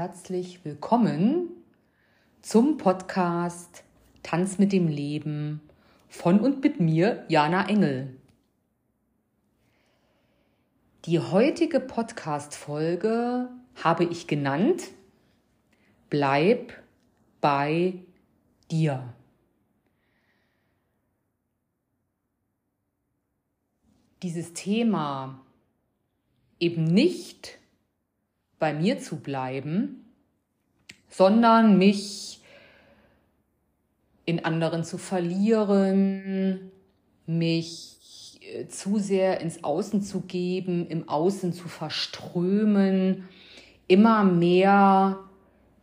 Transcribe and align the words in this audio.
Herzlich 0.00 0.64
willkommen 0.64 1.50
zum 2.40 2.78
Podcast 2.78 3.84
Tanz 4.22 4.56
mit 4.56 4.72
dem 4.72 4.88
Leben 4.88 5.60
von 6.08 6.40
und 6.40 6.62
mit 6.62 6.80
mir, 6.80 7.26
Jana 7.28 7.68
Engel. 7.68 8.16
Die 11.04 11.18
heutige 11.18 11.80
Podcast-Folge 11.80 13.50
habe 13.84 14.04
ich 14.04 14.26
genannt 14.26 14.84
Bleib 16.08 16.72
bei 17.42 18.02
dir. 18.70 19.12
Dieses 24.22 24.54
Thema 24.54 25.44
eben 26.58 26.84
nicht 26.84 27.59
bei 28.60 28.72
mir 28.72 29.00
zu 29.00 29.16
bleiben, 29.16 30.04
sondern 31.08 31.78
mich 31.78 32.40
in 34.26 34.44
anderen 34.44 34.84
zu 34.84 34.96
verlieren, 34.98 36.70
mich 37.26 38.38
äh, 38.42 38.68
zu 38.68 38.98
sehr 38.98 39.40
ins 39.40 39.64
Außen 39.64 40.02
zu 40.02 40.20
geben, 40.20 40.86
im 40.86 41.08
Außen 41.08 41.52
zu 41.52 41.66
verströmen, 41.66 43.28
immer 43.88 44.22
mehr 44.22 45.18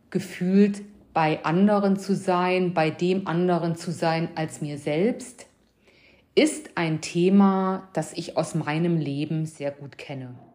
gefühlt 0.08 0.80
bei 1.12 1.44
anderen 1.44 1.98
zu 1.98 2.14
sein, 2.14 2.72
bei 2.72 2.90
dem 2.90 3.26
anderen 3.26 3.76
zu 3.76 3.90
sein 3.90 4.30
als 4.34 4.62
mir 4.62 4.78
selbst, 4.78 5.46
ist 6.34 6.70
ein 6.76 7.00
Thema, 7.00 7.88
das 7.92 8.12
ich 8.12 8.36
aus 8.36 8.54
meinem 8.54 8.96
Leben 8.96 9.44
sehr 9.44 9.72
gut 9.72 9.98
kenne. 9.98 10.47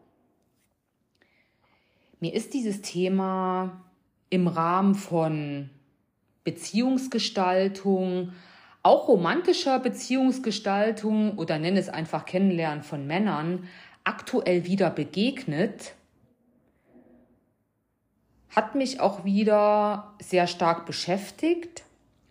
Mir 2.24 2.32
ist 2.32 2.54
dieses 2.54 2.80
Thema 2.80 3.82
im 4.30 4.48
Rahmen 4.48 4.94
von 4.94 5.68
Beziehungsgestaltung, 6.42 8.32
auch 8.82 9.08
romantischer 9.08 9.78
Beziehungsgestaltung 9.78 11.36
oder 11.36 11.58
nenne 11.58 11.78
es 11.78 11.90
einfach 11.90 12.24
Kennenlernen 12.24 12.82
von 12.82 13.06
Männern, 13.06 13.68
aktuell 14.04 14.64
wieder 14.64 14.88
begegnet, 14.88 15.92
hat 18.56 18.74
mich 18.74 19.00
auch 19.00 19.26
wieder 19.26 20.14
sehr 20.18 20.46
stark 20.46 20.86
beschäftigt, 20.86 21.82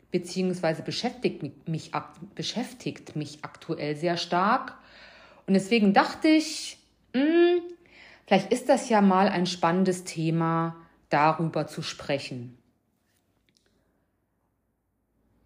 beziehungsweise 0.09 0.81
beschäftigt 0.81 1.43
mich, 1.67 1.91
beschäftigt 2.33 3.15
mich 3.15 3.37
aktuell 3.43 3.95
sehr 3.95 4.17
stark. 4.17 4.75
Und 5.45 5.53
deswegen 5.53 5.93
dachte 5.93 6.29
ich, 6.29 6.79
mh, 7.13 7.21
hm, 7.21 7.72
Vielleicht 8.25 8.51
ist 8.51 8.69
das 8.69 8.89
ja 8.89 9.01
mal 9.01 9.27
ein 9.27 9.45
spannendes 9.45 10.03
Thema, 10.03 10.75
darüber 11.09 11.67
zu 11.67 11.81
sprechen. 11.81 12.57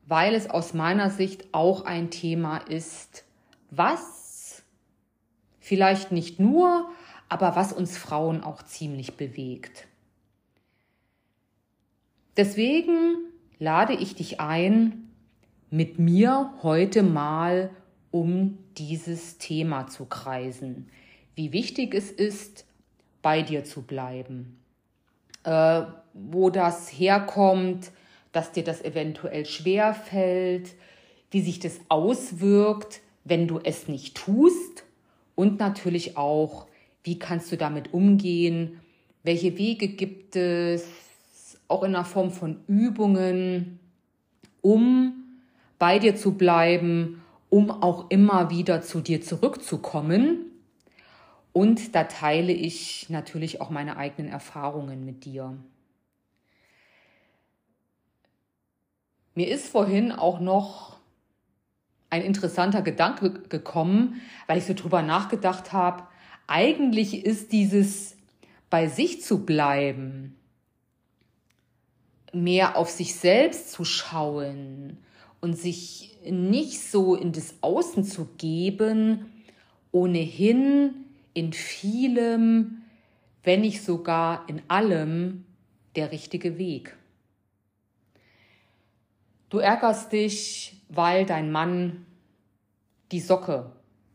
Weil 0.06 0.36
es 0.36 0.50
aus 0.50 0.73
meiner 0.73 1.09
Sicht 1.09 1.53
auch 1.53 1.83
ein 1.86 2.11
Thema 2.11 2.58
ist, 2.58 3.25
was 3.72 4.64
vielleicht 5.59 6.11
nicht 6.11 6.39
nur, 6.39 6.89
aber 7.28 7.55
was 7.55 7.73
uns 7.73 7.98
Frauen 7.98 8.42
auch 8.44 8.64
ziemlich 8.64 9.17
bewegt. 9.17 9.88
Deswegen 12.38 13.17
lade 13.59 13.94
ich 13.94 14.16
dich 14.16 14.39
ein, 14.39 15.09
mit 15.70 15.99
mir 15.99 16.54
heute 16.61 17.04
mal 17.04 17.71
um 18.11 18.58
dieses 18.77 19.38
Thema 19.38 19.88
zu 19.88 20.05
kreisen. 20.05 20.89
Wie 21.36 21.52
wichtig 21.52 21.94
es 21.94 22.11
ist, 22.11 22.67
bei 23.27 23.42
dir 23.42 23.65
zu 23.65 23.82
bleiben. 23.82 24.58
Äh, 25.43 25.82
wo 26.14 26.49
das 26.49 26.88
herkommt, 26.88 27.92
dass 28.32 28.54
dir 28.54 28.64
das 28.64 28.82
eventuell 28.82 29.45
schwer 29.45 29.93
fällt, 29.93 30.76
wie 31.30 31.42
sich 31.42 31.60
das 31.60 31.82
auswirkt, 31.89 33.02
wenn 33.26 33.45
du 33.45 33.60
es 33.61 33.89
nicht 33.89 34.15
tust. 34.15 34.86
Und 35.36 35.60
natürlich 35.60 36.15
auch, 36.15 36.67
wie 37.04 37.20
kannst 37.20 37.52
du 37.52 37.58
damit 37.58 37.93
umgehen, 37.93 38.80
welche 39.23 39.58
Wege 39.58 39.89
gibt 39.89 40.38
es, 40.38 40.88
auch 41.67 41.83
in 41.83 41.92
der 41.92 42.05
Form 42.05 42.32
von 42.32 42.61
Übungen, 42.67 43.77
um 44.61 45.42
bei 45.77 45.99
dir 45.99 46.15
zu 46.15 46.36
bleiben, 46.36 47.21
um 47.49 47.71
auch 47.71 48.09
immer 48.09 48.49
wieder 48.52 48.82
zu 48.83 49.02
dir 49.02 49.21
zurückzukommen 49.21 50.45
und 51.58 51.95
da 51.95 52.04
teile 52.04 52.54
ich 52.54 53.10
natürlich 53.10 53.62
auch 53.62 53.72
meine 53.72 53.98
eigenen 53.98 54.32
Erfahrungen 54.32 55.04
mit 55.06 55.26
dir. 55.26 55.58
Mir 59.34 59.48
ist 59.48 59.68
vorhin 59.68 60.12
auch 60.12 60.40
noch 60.40 61.00
ein 62.12 62.22
interessanter 62.22 62.84
Gedanke 62.84 63.32
gekommen, 63.50 64.22
weil 64.45 64.60
ich 64.60 64.66
so 64.66 64.76
drüber 64.76 65.02
nachgedacht 65.02 65.73
habe. 65.73 66.04
Eigentlich 66.45 67.26
ist 67.26 67.52
dieses 67.52 68.18
bei 68.70 68.88
sich 68.88 69.24
zu 69.24 69.44
bleiben, 69.44 70.36
mehr 72.34 72.78
auf 72.78 72.92
sich 72.92 73.16
selbst 73.16 73.72
zu 73.72 73.84
schauen 73.84 75.00
und 75.42 75.58
sich 75.58 76.20
nicht 76.24 76.84
so 76.84 77.16
in 77.16 77.32
das 77.32 77.56
Außen 77.62 78.04
zu 78.04 78.26
geben, 78.38 79.26
ohnehin 79.92 81.07
in 81.37 81.53
vielem, 81.53 82.81
wenn 83.43 83.61
nicht 83.61 83.83
sogar 83.83 84.49
in 84.49 84.64
allem, 84.70 85.45
der 85.95 86.11
richtige 86.11 86.58
Weg. 86.58 86.98
Du 89.49 89.59
ärgerst 89.59 90.11
dich, 90.11 90.81
weil 90.89 91.27
dein 91.27 91.52
Mann 91.52 92.08
die 93.11 93.20
Socke 93.20 93.71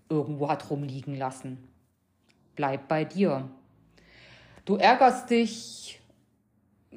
irgendwo 0.09 0.49
hat 0.49 0.69
rumliegen 0.69 1.17
lassen. 1.17 1.59
Bleib 2.57 2.89
bei 2.89 3.05
dir. 3.05 3.49
Du 4.65 4.75
ärgerst 4.75 5.31
dich, 5.31 6.01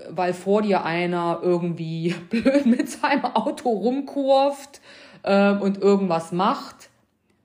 weil 0.10 0.34
vor 0.34 0.64
dir 0.64 0.86
einer 0.86 1.40
irgendwie 1.44 2.16
blöd 2.32 2.66
mit 2.66 2.90
seinem 2.90 3.26
Auto 3.26 3.70
rumkurft 3.70 4.82
äh, 5.22 5.52
und 5.52 5.78
irgendwas 5.78 6.32
macht. 6.32 6.90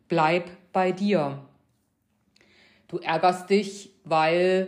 Bleib 0.09 0.51
bei 0.73 0.93
dir. 0.93 1.43
Du 2.91 2.99
ärgerst 2.99 3.49
dich, 3.51 3.91
weil, 4.03 4.67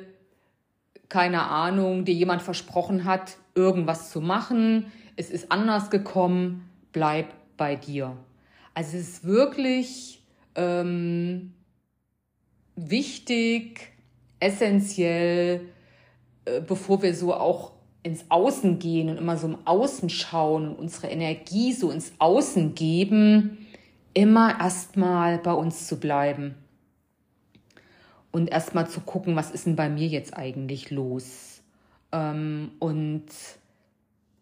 keine 1.08 1.42
Ahnung, 1.42 2.04
dir 2.04 2.14
jemand 2.14 2.40
versprochen 2.40 3.04
hat, 3.04 3.36
irgendwas 3.56 4.12
zu 4.12 4.20
machen. 4.20 4.92
Es 5.16 5.28
ist 5.28 5.50
anders 5.50 5.90
gekommen. 5.90 6.70
Bleib 6.92 7.34
bei 7.56 7.74
dir. 7.74 8.16
Also 8.74 8.96
es 8.96 9.08
ist 9.08 9.24
wirklich 9.24 10.22
ähm, 10.54 11.52
wichtig, 12.76 13.90
essentiell, 14.38 15.62
äh, 16.44 16.60
bevor 16.60 17.02
wir 17.02 17.16
so 17.16 17.34
auch 17.34 17.72
ins 18.04 18.26
Außen 18.28 18.78
gehen 18.78 19.08
und 19.08 19.16
immer 19.16 19.36
so 19.36 19.48
im 19.48 19.66
Außen 19.66 20.08
schauen 20.08 20.68
und 20.68 20.76
unsere 20.76 21.08
Energie 21.08 21.72
so 21.72 21.90
ins 21.90 22.12
Außen 22.20 22.76
geben, 22.76 23.66
immer 24.14 24.60
erstmal 24.60 25.38
bei 25.38 25.52
uns 25.52 25.88
zu 25.88 25.98
bleiben 25.98 26.54
und 28.32 28.50
erstmal 28.50 28.88
zu 28.88 29.00
gucken, 29.00 29.36
was 29.36 29.50
ist 29.50 29.66
denn 29.66 29.76
bei 29.76 29.88
mir 29.88 30.08
jetzt 30.08 30.36
eigentlich 30.36 30.90
los. 30.90 31.62
Ähm, 32.10 32.72
und 32.78 33.26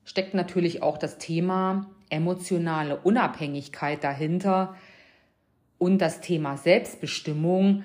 steckt 0.05 0.33
natürlich 0.33 0.83
auch 0.83 0.97
das 0.97 1.19
Thema 1.19 1.91
emotionale 2.09 2.99
Unabhängigkeit 2.99 4.03
dahinter 4.03 4.75
und 5.79 5.99
das 5.99 6.21
Thema 6.21 6.57
Selbstbestimmung, 6.57 7.85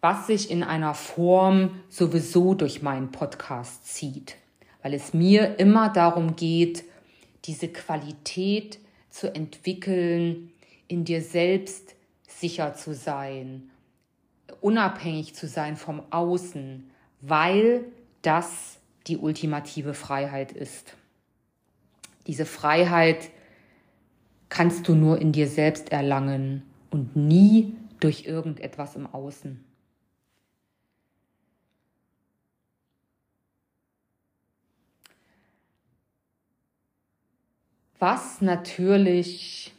was 0.00 0.26
sich 0.26 0.50
in 0.50 0.62
einer 0.62 0.94
Form 0.94 1.80
sowieso 1.88 2.54
durch 2.54 2.82
meinen 2.82 3.10
Podcast 3.10 3.86
zieht, 3.86 4.36
weil 4.82 4.94
es 4.94 5.14
mir 5.14 5.58
immer 5.58 5.88
darum 5.90 6.36
geht, 6.36 6.84
diese 7.44 7.68
Qualität 7.68 8.78
zu 9.10 9.34
entwickeln, 9.34 10.50
in 10.88 11.04
dir 11.04 11.22
selbst 11.22 11.94
sicher 12.26 12.74
zu 12.74 12.94
sein 12.94 13.70
unabhängig 14.60 15.34
zu 15.34 15.46
sein 15.48 15.76
vom 15.76 16.02
Außen, 16.10 16.90
weil 17.20 17.84
das 18.22 18.78
die 19.06 19.18
ultimative 19.18 19.94
Freiheit 19.94 20.52
ist. 20.52 20.94
Diese 22.26 22.44
Freiheit 22.44 23.30
kannst 24.48 24.88
du 24.88 24.94
nur 24.94 25.20
in 25.20 25.32
dir 25.32 25.48
selbst 25.48 25.92
erlangen 25.92 26.62
und 26.90 27.16
nie 27.16 27.76
durch 28.00 28.26
irgendetwas 28.26 28.96
im 28.96 29.06
Außen. 29.06 29.64
Was 37.98 38.42
natürlich 38.42 39.72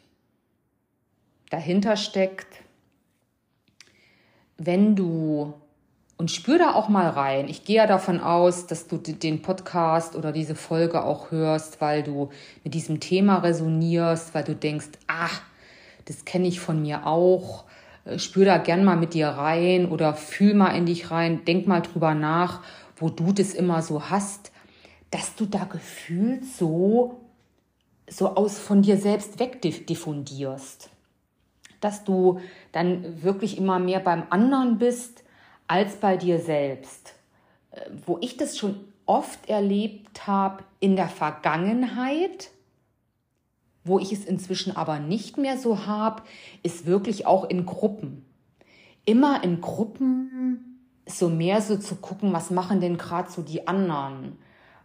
dahinter 1.50 1.98
steckt, 1.98 2.48
wenn 4.58 4.96
du 4.96 5.54
Und 6.20 6.32
spür 6.32 6.58
da 6.58 6.74
auch 6.74 6.90
mal 6.90 7.10
rein. 7.10 7.48
Ich 7.48 7.64
gehe 7.64 7.76
ja 7.76 7.86
davon 7.86 8.20
aus, 8.20 8.66
dass 8.66 8.88
du 8.88 8.98
den 8.98 9.44
Podcast 9.44 10.16
oder 10.16 10.32
diese 10.32 10.56
Folge 10.56 11.04
auch 11.04 11.30
hörst, 11.30 11.80
weil 11.80 12.02
du 12.02 12.30
mit 12.64 12.74
diesem 12.74 13.00
Thema 13.00 13.38
resonierst, 13.38 14.34
weil 14.34 14.44
du 14.44 14.56
denkst, 14.56 14.88
ach, 15.06 15.42
das 16.06 16.26
kenne 16.26 16.48
ich 16.48 16.60
von 16.60 16.82
mir 16.82 17.06
auch. 17.06 17.66
Äh, 18.06 18.18
spür 18.18 18.46
da 18.46 18.58
gern 18.58 18.84
mal 18.84 18.98
mit 18.98 19.14
dir 19.14 19.28
rein 19.28 19.86
oder 19.88 20.16
fühl 20.16 20.56
mal 20.56 20.72
in 20.72 20.88
dich 20.88 21.12
rein, 21.12 21.46
denk 21.46 21.68
mal 21.68 21.82
drüber 21.82 22.16
nach, 22.16 22.64
wo 22.96 23.10
du 23.10 23.32
das 23.32 23.54
immer 23.54 23.84
so 23.84 24.10
hast, 24.10 24.52
dass 25.12 25.36
du 25.36 25.46
da 25.46 25.66
gefühlt 25.66 26.46
so, 26.46 27.22
so 28.10 28.36
aus 28.36 28.58
von 28.58 28.82
dir 28.82 28.98
selbst 28.98 29.40
wegdiffundierst. 29.40 30.90
Dass 31.82 32.04
du 32.04 32.40
dann 32.72 33.24
wirklich 33.24 33.58
immer 33.58 33.80
mehr 33.80 34.00
beim 34.00 34.24
anderen 34.30 34.78
bist 34.78 35.24
als 35.68 35.96
bei 35.98 36.18
dir 36.18 36.40
selbst. 36.40 37.14
Äh, 37.72 37.82
wo 38.06 38.18
ich 38.22 38.38
das 38.38 38.58
schon 38.58 38.80
oft 39.06 39.50
erlebt 39.50 40.28
habe 40.28 40.64
in 40.80 40.96
der 40.96 41.08
Vergangenheit, 41.08 42.52
wo 43.84 44.00
ich 44.00 44.12
es 44.12 44.26
inzwischen 44.26 44.76
aber 44.76 45.00
nicht 45.00 45.38
mehr 45.38 45.58
so 45.58 45.86
habe, 45.86 46.24
ist 46.62 46.86
wirklich 46.86 47.26
auch 47.26 47.46
in 47.50 47.66
Gruppen. 47.66 48.26
Immer 49.06 49.44
in 49.44 49.62
Gruppen 49.62 50.82
so 51.06 51.30
mehr 51.30 51.62
so 51.62 51.78
zu 51.78 51.96
gucken, 51.96 52.34
was 52.34 52.52
machen 52.52 52.82
denn 52.82 52.98
gerade 52.98 53.32
so 53.32 53.42
die 53.42 53.68
anderen? 53.68 54.38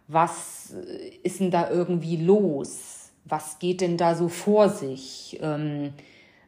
Was 0.07 0.73
äh, 0.73 1.17
ist 1.23 1.39
denn 1.39 1.51
da 1.51 1.69
irgendwie 1.69 2.17
los? 2.17 3.11
Was 3.25 3.59
geht 3.59 3.81
denn 3.81 3.97
da 3.97 4.15
so 4.15 4.29
vor 4.29 4.69
sich? 4.69 5.37
Ähm, 5.41 5.93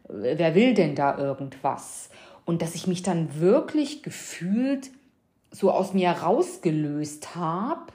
wer 0.07 0.55
will 0.55 0.73
denn 0.73 0.95
da 0.95 1.17
irgendwas? 1.17 2.09
Und 2.45 2.61
dass 2.61 2.75
ich 2.75 2.87
mich 2.87 3.03
dann 3.03 3.39
wirklich 3.39 4.03
gefühlt 4.03 4.91
so 5.51 5.71
aus 5.71 5.93
mir 5.93 6.09
rausgelöst 6.09 7.35
habe 7.35 7.93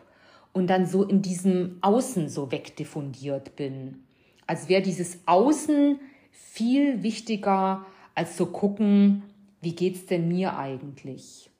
und 0.53 0.69
dann 0.69 0.87
so 0.87 1.05
in 1.05 1.23
diesem 1.23 1.79
Außen 1.83 2.29
so 2.29 2.51
wegdiffundiert 2.51 3.57
bin. 3.57 4.05
Als 4.47 4.69
wäre 4.69 4.83
dieses 4.83 5.21
Außen 5.27 6.01
viel 6.33 7.03
wichtiger, 7.03 7.87
als 8.15 8.37
zu 8.37 8.47
gucken, 8.47 9.23
wie 9.61 9.75
geht's 9.75 10.07
denn 10.07 10.29
mir 10.29 10.57
eigentlich? 10.57 11.51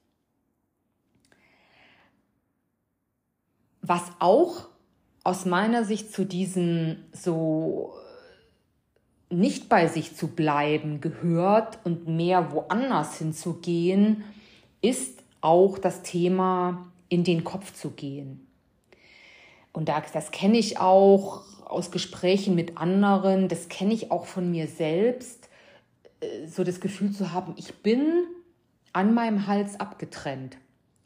Was 3.81 4.03
auch 4.19 4.67
aus 5.23 5.45
meiner 5.45 5.85
Sicht 5.85 6.11
zu 6.11 6.25
diesem 6.25 6.97
so 7.13 7.93
nicht 9.31 9.69
bei 9.69 9.87
sich 9.87 10.15
zu 10.15 10.27
bleiben 10.27 11.01
gehört 11.01 11.79
und 11.83 12.07
mehr 12.07 12.51
woanders 12.51 13.17
hinzugehen, 13.17 14.23
ist 14.81 15.23
auch 15.41 15.77
das 15.77 16.03
Thema 16.03 16.91
in 17.09 17.23
den 17.23 17.43
Kopf 17.43 17.73
zu 17.73 17.91
gehen. 17.91 18.47
Und 19.73 19.89
das, 19.89 20.11
das 20.11 20.31
kenne 20.31 20.57
ich 20.57 20.79
auch 20.79 21.41
aus 21.65 21.91
Gesprächen 21.91 22.55
mit 22.55 22.77
anderen, 22.77 23.47
das 23.47 23.69
kenne 23.69 23.93
ich 23.93 24.11
auch 24.11 24.25
von 24.25 24.51
mir 24.51 24.67
selbst, 24.67 25.49
äh, 26.19 26.47
so 26.47 26.63
das 26.63 26.81
Gefühl 26.81 27.11
zu 27.11 27.31
haben, 27.31 27.53
ich 27.57 27.75
bin 27.75 28.25
an 28.93 29.13
meinem 29.13 29.47
Hals 29.47 29.79
abgetrennt. 29.79 30.57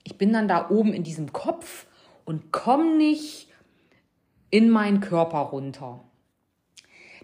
Ich 0.04 0.18
bin 0.18 0.34
dann 0.34 0.48
da 0.48 0.70
oben 0.70 0.94
in 0.94 1.04
diesem 1.04 1.34
Kopf 1.34 1.86
und 2.26 2.52
komme 2.52 2.98
nicht 2.98 3.48
in 4.50 4.70
meinen 4.70 5.02
Körper 5.02 5.40
runter. 5.40 6.05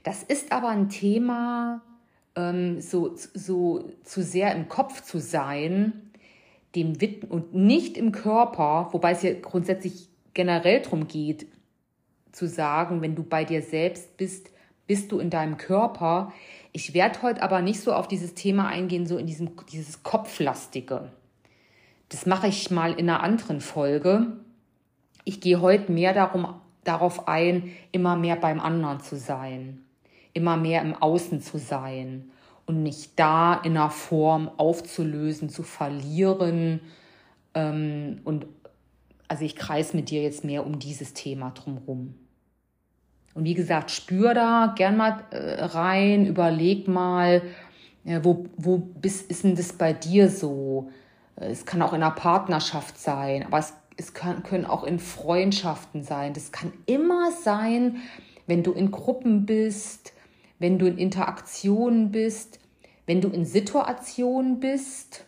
Das 0.03 0.23
ist 0.23 0.51
aber 0.51 0.69
ein 0.69 0.89
Thema, 0.89 1.81
ähm, 2.35 2.81
so, 2.81 3.15
so 3.15 3.89
zu 4.03 4.23
sehr 4.23 4.55
im 4.55 4.67
Kopf 4.67 5.01
zu 5.01 5.19
sein, 5.19 6.11
dem 6.75 6.93
und 7.29 7.53
nicht 7.53 7.97
im 7.97 8.11
Körper, 8.11 8.89
wobei 8.91 9.11
es 9.11 9.21
ja 9.21 9.33
grundsätzlich 9.33 10.07
generell 10.33 10.81
darum 10.81 11.07
geht, 11.07 11.47
zu 12.31 12.47
sagen, 12.47 13.01
wenn 13.01 13.15
du 13.15 13.23
bei 13.23 13.43
dir 13.43 13.61
selbst 13.61 14.15
bist, 14.17 14.49
bist 14.87 15.11
du 15.11 15.19
in 15.19 15.29
deinem 15.29 15.57
Körper. 15.57 16.31
Ich 16.71 16.93
werde 16.93 17.21
heute 17.21 17.43
aber 17.43 17.61
nicht 17.61 17.81
so 17.81 17.93
auf 17.93 18.07
dieses 18.07 18.33
Thema 18.33 18.67
eingehen, 18.67 19.05
so 19.05 19.17
in 19.17 19.27
diesem 19.27 19.51
dieses 19.71 20.01
Kopflastige. 20.03 21.11
Das 22.07 22.25
mache 22.25 22.47
ich 22.47 22.71
mal 22.71 22.93
in 22.93 23.09
einer 23.09 23.21
anderen 23.21 23.61
Folge. 23.61 24.27
Ich 25.25 25.41
gehe 25.41 25.61
heute 25.61 25.91
mehr 25.91 26.13
darum, 26.13 26.55
darauf 26.85 27.27
ein, 27.27 27.71
immer 27.91 28.15
mehr 28.15 28.37
beim 28.37 28.59
anderen 28.59 29.01
zu 29.01 29.17
sein 29.17 29.83
immer 30.33 30.57
mehr 30.57 30.81
im 30.81 30.95
Außen 30.95 31.41
zu 31.41 31.57
sein 31.57 32.31
und 32.65 32.83
nicht 32.83 33.19
da 33.19 33.55
in 33.55 33.77
einer 33.77 33.89
Form 33.89 34.49
aufzulösen, 34.57 35.49
zu 35.49 35.63
verlieren. 35.63 36.81
Ähm, 37.53 38.21
und 38.23 38.45
also 39.27 39.43
ich 39.43 39.55
kreise 39.55 39.95
mit 39.95 40.09
dir 40.09 40.21
jetzt 40.21 40.43
mehr 40.43 40.65
um 40.65 40.79
dieses 40.79 41.13
Thema 41.13 41.51
drumherum. 41.51 42.15
Und 43.33 43.45
wie 43.45 43.53
gesagt, 43.53 43.91
spür 43.91 44.33
da 44.33 44.73
gern 44.75 44.97
mal 44.97 45.23
äh, 45.31 45.63
rein, 45.63 46.25
überleg 46.25 46.87
mal, 46.87 47.41
äh, 48.03 48.19
wo, 48.23 48.45
wo 48.57 48.77
bist, 48.77 49.29
ist 49.29 49.43
denn 49.43 49.55
das 49.55 49.73
bei 49.73 49.93
dir 49.93 50.29
so? 50.29 50.91
Äh, 51.37 51.45
es 51.45 51.65
kann 51.65 51.81
auch 51.81 51.93
in 51.93 52.03
einer 52.03 52.11
Partnerschaft 52.11 52.97
sein, 52.97 53.45
aber 53.45 53.59
es, 53.59 53.73
es 53.97 54.13
kann, 54.13 54.43
können 54.43 54.65
auch 54.65 54.83
in 54.83 54.99
Freundschaften 54.99 56.03
sein. 56.03 56.33
Das 56.33 56.51
kann 56.51 56.73
immer 56.85 57.31
sein, 57.31 57.97
wenn 58.47 58.63
du 58.63 58.73
in 58.73 58.91
Gruppen 58.91 59.45
bist, 59.45 60.13
wenn 60.61 60.77
du 60.77 60.85
in 60.85 60.99
Interaktionen 60.99 62.11
bist, 62.11 62.59
wenn 63.07 63.19
du 63.19 63.29
in 63.29 63.45
Situationen 63.45 64.59
bist, 64.59 65.25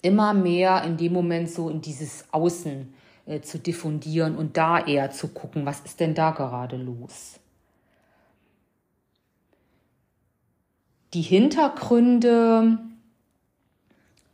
immer 0.00 0.32
mehr 0.32 0.82
in 0.84 0.96
dem 0.96 1.12
Moment 1.12 1.50
so 1.50 1.68
in 1.68 1.82
dieses 1.82 2.24
Außen 2.32 2.94
äh, 3.26 3.42
zu 3.42 3.58
diffundieren 3.58 4.34
und 4.36 4.56
da 4.56 4.82
eher 4.84 5.10
zu 5.10 5.28
gucken, 5.28 5.66
was 5.66 5.80
ist 5.80 6.00
denn 6.00 6.14
da 6.14 6.30
gerade 6.30 6.78
los. 6.78 7.38
Die 11.12 11.20
Hintergründe 11.20 12.78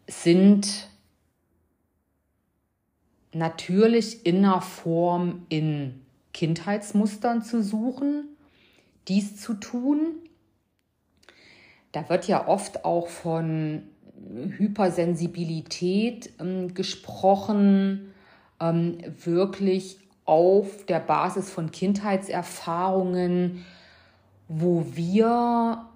sind 0.07 0.89
natürlich 3.33 4.25
in 4.25 4.45
einer 4.45 4.61
Form 4.61 5.47
in 5.49 6.01
Kindheitsmustern 6.33 7.43
zu 7.43 7.61
suchen 7.61 8.29
dies 9.09 9.41
zu 9.41 9.55
tun. 9.55 10.17
Da 11.93 12.09
wird 12.09 12.29
ja 12.29 12.47
oft 12.47 12.85
auch 12.85 13.09
von 13.09 13.83
Hypersensibilität 14.59 16.33
ähm, 16.39 16.75
gesprochen, 16.75 18.13
ähm, 18.61 18.99
wirklich 19.25 19.99
auf 20.25 20.85
der 20.87 21.01
Basis 21.01 21.51
von 21.51 21.71
Kindheitserfahrungen, 21.71 23.65
wo 24.49 24.87
wir 24.95 25.87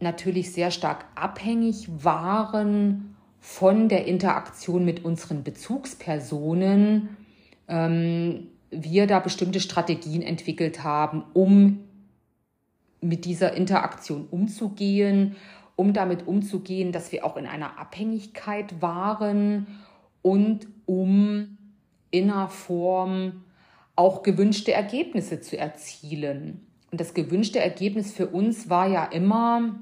natürlich 0.00 0.52
sehr 0.52 0.70
stark 0.70 1.04
abhängig 1.14 1.88
waren 2.02 3.16
von 3.40 3.88
der 3.88 4.06
Interaktion 4.06 4.84
mit 4.84 5.04
unseren 5.04 5.42
Bezugspersonen, 5.42 7.16
ähm, 7.68 8.48
wir 8.70 9.06
da 9.06 9.20
bestimmte 9.20 9.60
Strategien 9.60 10.22
entwickelt 10.22 10.82
haben, 10.82 11.22
um 11.32 11.85
mit 13.00 13.24
dieser 13.24 13.54
Interaktion 13.54 14.26
umzugehen, 14.30 15.36
um 15.76 15.92
damit 15.92 16.26
umzugehen, 16.26 16.92
dass 16.92 17.12
wir 17.12 17.24
auch 17.24 17.36
in 17.36 17.46
einer 17.46 17.78
Abhängigkeit 17.78 18.80
waren 18.80 19.66
und 20.22 20.66
um 20.86 21.58
in 22.10 22.30
einer 22.30 22.48
Form 22.48 23.44
auch 23.94 24.22
gewünschte 24.22 24.72
Ergebnisse 24.72 25.40
zu 25.40 25.58
erzielen. 25.58 26.66
Und 26.90 27.00
das 27.00 27.14
gewünschte 27.14 27.60
Ergebnis 27.60 28.12
für 28.12 28.28
uns 28.28 28.70
war 28.70 28.88
ja 28.88 29.04
immer, 29.04 29.76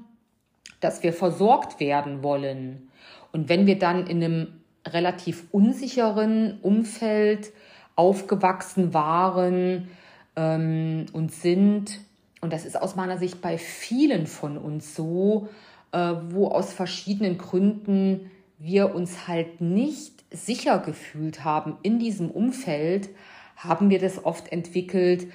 dass 0.79 1.03
wir 1.03 1.13
versorgt 1.13 1.79
werden 1.79 2.23
wollen. 2.23 2.89
Und 3.31 3.49
wenn 3.49 3.67
wir 3.67 3.79
dann 3.79 4.07
in 4.07 4.23
einem 4.23 4.47
relativ 4.87 5.45
unsicheren 5.51 6.59
Umfeld 6.61 7.51
aufgewachsen 7.95 8.93
waren 8.93 9.89
ähm, 10.35 11.05
und 11.13 11.31
sind, 11.31 11.99
und 12.45 12.53
das 12.53 12.63
ist 12.63 12.79
aus 12.79 12.95
meiner 12.95 13.17
Sicht 13.17 13.41
bei 13.41 13.57
vielen 13.57 14.27
von 14.27 14.59
uns 14.59 14.93
so, 14.93 15.49
äh, 15.91 16.13
wo 16.29 16.49
aus 16.49 16.71
verschiedenen 16.73 17.39
Gründen 17.39 18.29
wir 18.59 18.93
uns 18.93 19.27
halt 19.27 19.61
nicht 19.61 20.23
sicher 20.29 20.77
gefühlt 20.77 21.43
haben 21.43 21.77
in 21.81 21.97
diesem 21.97 22.29
Umfeld, 22.29 23.09
haben 23.55 23.89
wir 23.89 23.97
das 23.97 24.23
oft 24.23 24.51
entwickelt, 24.51 25.25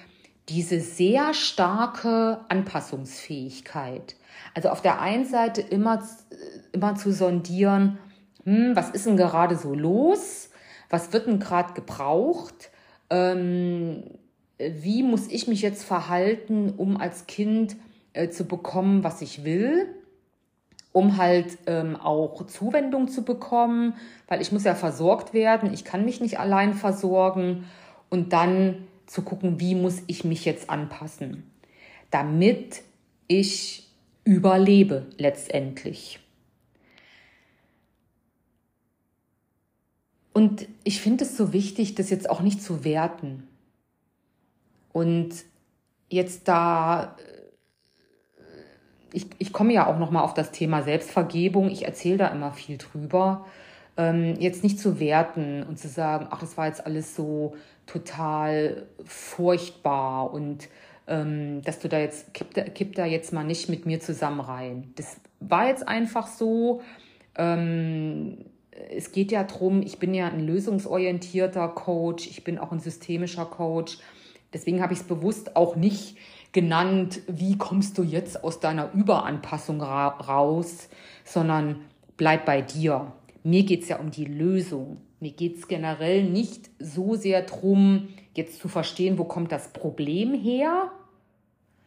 diese 0.49 0.79
sehr 0.79 1.35
starke 1.35 2.45
Anpassungsfähigkeit. 2.49 4.15
Also 4.55 4.69
auf 4.69 4.81
der 4.81 5.01
einen 5.01 5.27
Seite 5.27 5.63
immer, 5.63 6.07
immer 6.71 6.95
zu 6.95 7.13
sondieren, 7.13 7.99
hm, 8.45 8.77
was 8.77 8.91
ist 8.91 9.07
denn 9.07 9.17
gerade 9.17 9.57
so 9.57 9.75
los? 9.75 10.51
Was 10.91 11.13
wird 11.13 11.27
denn 11.27 11.41
gerade 11.41 11.73
gebraucht? 11.73 12.71
Ähm, 13.11 14.05
wie 14.83 15.03
muss 15.03 15.29
ich 15.29 15.49
mich 15.49 15.63
jetzt 15.63 15.85
verhalten, 15.85 16.75
um 16.77 16.97
als 16.97 17.27
Kind 17.27 17.77
äh, 18.13 18.29
zu 18.29 18.45
bekommen, 18.45 19.05
was 19.05 19.23
ich 19.23 19.45
will. 19.45 19.89
um 20.93 21.17
halt 21.17 21.59
ähm, 21.67 21.97
auch 21.97 22.47
Zuwendung 22.47 23.09
zu 23.09 23.23
bekommen, 23.25 23.95
weil 24.27 24.41
ich 24.41 24.51
muss 24.51 24.65
ja 24.65 24.75
versorgt 24.75 25.33
werden, 25.33 25.73
ich 25.73 25.85
kann 25.85 26.05
mich 26.05 26.21
nicht 26.21 26.39
allein 26.41 26.75
versorgen 26.75 27.65
und 28.09 28.33
dann 28.33 28.89
zu 29.07 29.23
gucken, 29.23 29.61
wie 29.61 29.75
muss 29.75 30.03
ich 30.09 30.25
mich 30.25 30.45
jetzt 30.45 30.69
anpassen, 30.69 31.45
damit 32.11 32.83
ich 33.29 33.89
überlebe 34.25 35.07
letztendlich. 35.17 36.19
Und 40.33 40.67
ich 40.85 41.01
finde 41.01 41.25
es 41.25 41.37
so 41.37 41.53
wichtig, 41.53 41.95
das 41.95 42.11
jetzt 42.11 42.31
auch 42.31 42.41
nicht 42.41 42.63
zu 42.63 42.85
werten. 42.85 43.47
Und 44.93 45.31
jetzt 46.09 46.49
da 46.49 47.17
ich, 49.13 49.27
ich 49.39 49.53
komme 49.53 49.73
ja 49.73 49.87
auch 49.87 49.99
noch 49.99 50.11
mal 50.11 50.23
auf 50.23 50.35
das 50.35 50.53
Thema 50.53 50.83
Selbstvergebung. 50.83 51.71
Ich 51.71 51.85
erzähle 51.85 52.19
da 52.19 52.29
immer 52.29 52.53
viel 52.53 52.79
drüber. 52.79 53.47
Ähm, 53.97 54.37
jetzt 54.39 54.63
nicht 54.63 54.79
zu 54.79 55.01
werten 55.01 55.63
und 55.63 55.79
zu 55.79 55.89
sagen, 55.89 56.29
ach, 56.31 56.41
das 56.41 56.57
war 56.57 56.67
jetzt 56.67 56.87
alles 56.87 57.17
so 57.17 57.57
total 57.87 58.87
furchtbar 59.05 60.33
und 60.33 60.69
ähm, 61.09 61.61
dass 61.63 61.81
du 61.81 61.89
da 61.89 61.99
jetzt, 61.99 62.33
kipp 62.35 62.55
da, 62.55 62.63
kipp 62.63 62.95
da 62.95 63.05
jetzt 63.05 63.33
mal 63.33 63.43
nicht 63.43 63.69
mit 63.69 63.85
mir 63.85 63.99
zusammen 63.99 64.41
rein. 64.41 64.93
Das 64.95 65.21
war 65.41 65.67
jetzt 65.67 65.89
einfach 65.89 66.29
so. 66.29 66.83
Ähm, 67.37 68.45
es 68.91 69.13
geht 69.13 69.33
ja 69.33 69.43
darum, 69.45 69.83
ich 69.83 69.99
bin 69.99 70.15
ja 70.15 70.29
ein 70.29 70.47
lösungsorientierter 70.47 71.69
Coach, 71.69 72.29
ich 72.29 72.45
bin 72.45 72.59
auch 72.59 72.73
ein 72.73 72.81
systemischer 72.81 73.45
Coach. 73.45 73.99
Deswegen 74.53 74.83
habe 74.83 74.93
ich 74.93 75.01
es 75.01 75.05
bewusst 75.07 75.57
auch 75.57 75.77
nicht 75.77 76.17
genannt, 76.53 77.21
wie 77.29 77.57
kommst 77.57 77.97
du 77.99 78.03
jetzt 78.03 78.43
aus 78.43 78.61
deiner 78.61 78.93
Überanpassung 78.93 79.81
ra 79.81 80.09
raus, 80.09 80.89
sondern 81.25 81.83
bleib 82.17 82.45
bei 82.45 82.61
dir. 82.61 83.13
Mir 83.43 83.65
geht 83.65 83.83
es 83.83 83.89
ja 83.89 83.99
um 83.99 84.11
die 84.11 84.25
Lösung. 84.25 84.99
Mir 85.21 85.33
geht 85.33 85.57
es 85.57 85.69
generell 85.69 86.25
nicht 86.25 86.71
so 86.79 87.15
sehr 87.15 87.43
darum, 87.43 88.09
jetzt 88.35 88.59
zu 88.59 88.69
verstehen, 88.69 89.19
wo 89.19 89.25
kommt 89.25 89.53
das 89.53 89.73
Problem 89.73 90.35
her. 90.35 90.91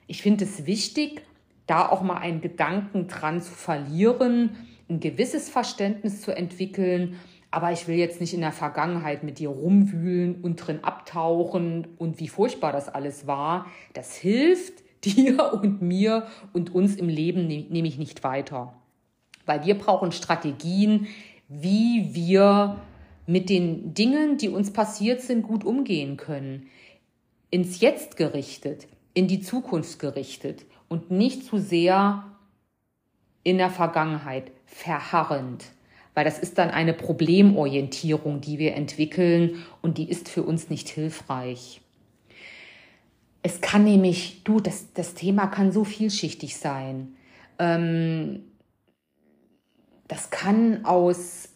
Ich 0.07 0.21
finde 0.21 0.45
es 0.45 0.65
wichtig, 0.65 1.23
da 1.67 1.89
auch 1.89 2.01
mal 2.01 2.17
einen 2.17 2.41
Gedanken 2.41 3.07
dran 3.07 3.41
zu 3.41 3.51
verlieren, 3.51 4.55
ein 4.89 4.99
gewisses 4.99 5.49
Verständnis 5.49 6.21
zu 6.21 6.35
entwickeln, 6.35 7.15
aber 7.53 7.71
ich 7.71 7.87
will 7.87 7.97
jetzt 7.97 8.19
nicht 8.19 8.33
in 8.33 8.41
der 8.41 8.51
Vergangenheit 8.51 9.21
mit 9.21 9.37
dir 9.37 9.49
rumwühlen 9.49 10.41
und 10.41 10.55
drin 10.55 10.79
abtauchen 10.83 11.87
und 11.99 12.19
wie 12.19 12.27
furchtbar 12.27 12.71
das 12.71 12.89
alles 12.89 13.27
war. 13.27 13.67
Das 13.93 14.15
hilft 14.15 14.81
dir 15.05 15.53
und 15.61 15.79
mir 15.79 16.25
und 16.51 16.73
uns 16.73 16.95
im 16.95 17.09
Leben 17.09 17.45
nämlich 17.45 17.99
nicht 17.99 18.23
weiter. 18.23 18.73
Weil 19.45 19.63
wir 19.65 19.77
brauchen 19.77 20.11
Strategien, 20.11 21.05
wie 21.47 22.09
wir 22.13 22.81
mit 23.27 23.49
den 23.49 23.93
Dingen, 23.93 24.37
die 24.37 24.49
uns 24.49 24.73
passiert 24.73 25.21
sind, 25.21 25.43
gut 25.43 25.63
umgehen 25.63 26.17
können. 26.17 26.65
Ins 27.51 27.81
Jetzt 27.81 28.17
gerichtet, 28.17 28.87
in 29.13 29.27
die 29.27 29.41
Zukunft 29.41 29.99
gerichtet 29.99 30.65
und 30.89 31.11
nicht 31.11 31.45
zu 31.45 31.59
sehr 31.59 32.23
in 33.43 33.59
der 33.59 33.69
Vergangenheit 33.69 34.51
verharrend 34.65 35.65
weil 36.13 36.25
das 36.25 36.39
ist 36.39 36.57
dann 36.57 36.69
eine 36.69 36.93
Problemorientierung, 36.93 38.41
die 38.41 38.59
wir 38.59 38.75
entwickeln 38.75 39.63
und 39.81 39.97
die 39.97 40.09
ist 40.09 40.29
für 40.29 40.43
uns 40.43 40.69
nicht 40.69 40.89
hilfreich. 40.89 41.81
Es 43.41 43.59
kann 43.61 43.83
nämlich, 43.83 44.43
du, 44.43 44.59
das, 44.59 44.93
das 44.93 45.15
Thema 45.15 45.47
kann 45.47 45.71
so 45.71 45.83
vielschichtig 45.83 46.57
sein. 46.57 47.15
Ähm, 47.59 48.43
das 50.07 50.29
kann 50.29 50.85
aus 50.85 51.49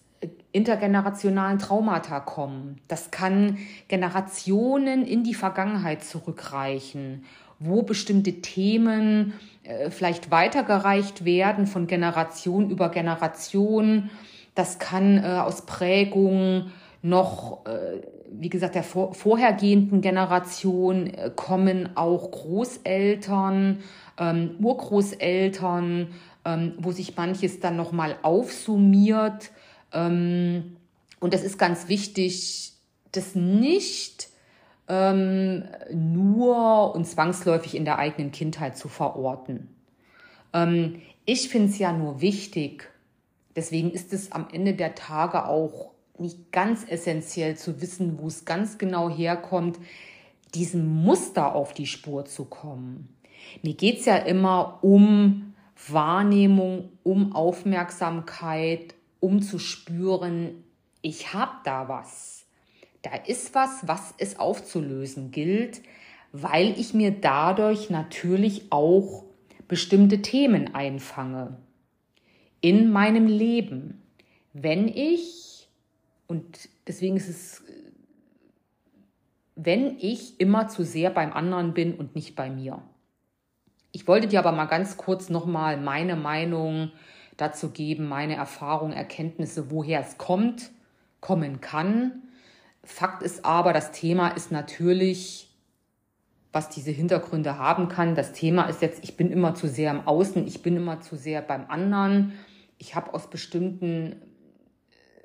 intergenerationalen 0.52 1.60
Traumata 1.60 2.20
kommen. 2.20 2.82
Das 2.88 3.12
kann 3.12 3.60
Generationen 3.88 5.06
in 5.06 5.24
die 5.24 5.36
Vergangenheit 5.36 6.04
zurückreichen, 6.04 7.24
wo 7.60 7.84
bestimmte 7.84 8.42
Themen 8.42 9.34
äh, 9.64 9.90
vielleicht 9.92 10.32
weitergereicht 10.32 11.26
werden 11.26 11.68
von 11.68 11.88
Generation 11.88 12.70
über 12.70 12.90
Generation 12.90 14.10
das 14.58 14.80
kann 14.80 15.24
äh, 15.24 15.28
aus 15.28 15.66
Prägungen 15.68 16.72
noch, 17.04 17.66
äh, 17.68 18.02
wie 18.32 18.50
gesagt, 18.50 18.74
der 18.74 18.84
vor, 18.84 19.14
vorhergehenden 19.14 20.02
Generation 20.02 21.08
äh, 21.08 21.32
kommen 21.36 21.96
auch 21.96 22.32
Großeltern, 22.32 23.80
ähm, 24.18 24.56
Urgroßeltern, 24.60 26.08
ähm, 26.44 26.74
wo 26.80 26.92
sich 26.92 27.16
manches 27.16 27.60
dann 27.60 27.78
nochmal 27.78 28.16
aufsummiert. 28.24 29.52
Ähm, 29.94 30.78
und 31.20 31.36
das 31.36 31.44
ist 31.44 31.60
ganz 31.60 31.88
wichtig, 31.88 32.74
das 33.12 33.36
nicht 33.36 34.30
ähm, 34.88 35.66
nur 35.94 36.96
und 36.96 37.06
zwangsläufig 37.06 37.76
in 37.76 37.86
der 37.86 38.00
eigenen 38.00 38.32
Kindheit 38.32 38.76
zu 38.76 38.88
verorten. 38.88 39.70
Ähm, 40.52 41.02
ich 41.26 41.50
finde 41.50 41.70
es 41.70 41.78
ja 41.78 41.92
nur 41.92 42.22
wichtig, 42.22 42.90
Deswegen 43.58 43.90
ist 43.90 44.14
es 44.14 44.32
am 44.32 44.48
Ende 44.54 44.76
der 44.76 44.94
Tage 44.94 45.46
auch 45.46 45.90
nicht 46.20 46.52
ganz 46.52 46.86
essentiell 46.88 47.58
zu 47.58 47.82
wissen, 47.82 48.20
wo 48.20 48.28
es 48.28 48.46
ganz 48.46 48.78
genau 48.78 49.10
herkommt, 49.10 49.80
diesem 50.54 50.86
Muster 51.04 51.56
auf 51.56 51.74
die 51.74 51.88
Spur 51.88 52.26
zu 52.26 52.46
kommen. 52.46 53.18
Mir 53.64 53.74
geht 53.74 54.00
es 54.00 54.06
ja 54.06 54.18
immer 54.18 54.78
um 54.84 55.56
Wahrnehmung, 55.88 56.90
um 57.02 57.34
Aufmerksamkeit, 57.36 58.94
um 59.20 59.42
zu 59.42 59.58
spüren, 59.58 60.64
ich 61.02 61.34
habe 61.34 61.54
da 61.64 61.90
was. 61.90 62.46
Da 63.02 63.12
ist 63.26 63.56
was, 63.56 63.88
was 63.88 64.14
es 64.20 64.38
aufzulösen 64.40 65.32
gilt, 65.32 65.82
weil 66.32 66.80
ich 66.80 66.94
mir 66.94 67.10
dadurch 67.10 67.90
natürlich 67.90 68.72
auch 68.72 69.24
bestimmte 69.68 70.22
Themen 70.22 70.76
einfange 70.76 71.58
in 72.62 72.92
meinem 72.92 73.28
Leben, 73.28 74.02
wenn 74.54 74.88
ich, 74.88 75.68
und 76.28 76.70
deswegen 76.88 77.18
ist 77.18 77.30
es, 77.30 77.64
wenn 79.56 79.98
ich 80.00 80.40
immer 80.40 80.68
zu 80.68 80.84
sehr 80.84 81.10
beim 81.10 81.34
anderen 81.34 81.74
bin 81.74 81.96
und 81.96 82.16
nicht 82.16 82.36
bei 82.36 82.50
mir. 82.50 82.82
Ich 83.92 84.08
wollte 84.08 84.28
dir 84.28 84.40
aber 84.40 84.52
mal 84.52 84.66
ganz 84.66 84.98
kurz 84.98 85.30
nochmal 85.30 85.78
meine 85.78 86.16
Meinung 86.16 86.92
dazu 87.38 87.72
geben, 87.72 88.08
meine 88.08 88.36
Erfahrungen, 88.36 88.94
Erkenntnisse, 88.94 89.72
woher 89.72 90.02
es 90.02 90.18
kommt, 90.18 90.72
kommen 91.22 91.62
kann. 91.62 92.24
Fakt 92.84 93.24
ist 93.24 93.46
aber, 93.46 93.74
das 93.74 93.92
Thema 93.92 94.30
ist 94.30 94.52
natürlich, 94.52 95.47
was 96.58 96.70
diese 96.70 96.92
Hintergründe 96.92 97.58
haben 97.58 97.88
kann. 97.88 98.16
Das 98.16 98.34
Thema 98.34 98.64
ist 98.64 98.82
jetzt, 98.82 99.04
ich 99.04 99.16
bin 99.16 99.32
immer 99.32 99.56
zu 99.56 99.68
sehr 99.68 99.92
im 99.92 100.08
Außen, 100.08 100.46
ich 100.46 100.62
bin 100.62 100.76
immer 100.76 101.00
zu 101.00 101.16
sehr 101.16 101.42
beim 101.42 101.70
anderen 101.70 102.34
ich 102.78 102.96
habe 102.96 103.14
aus 103.14 103.30
bestimmten, 103.30 104.22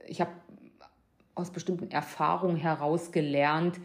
ich 0.07 0.21
habe 0.21 0.33
aus 1.35 1.51
bestimmten 1.51 1.91
Erfahrungen 1.91 2.57
heraus 2.57 3.13
gelernt, 3.13 3.81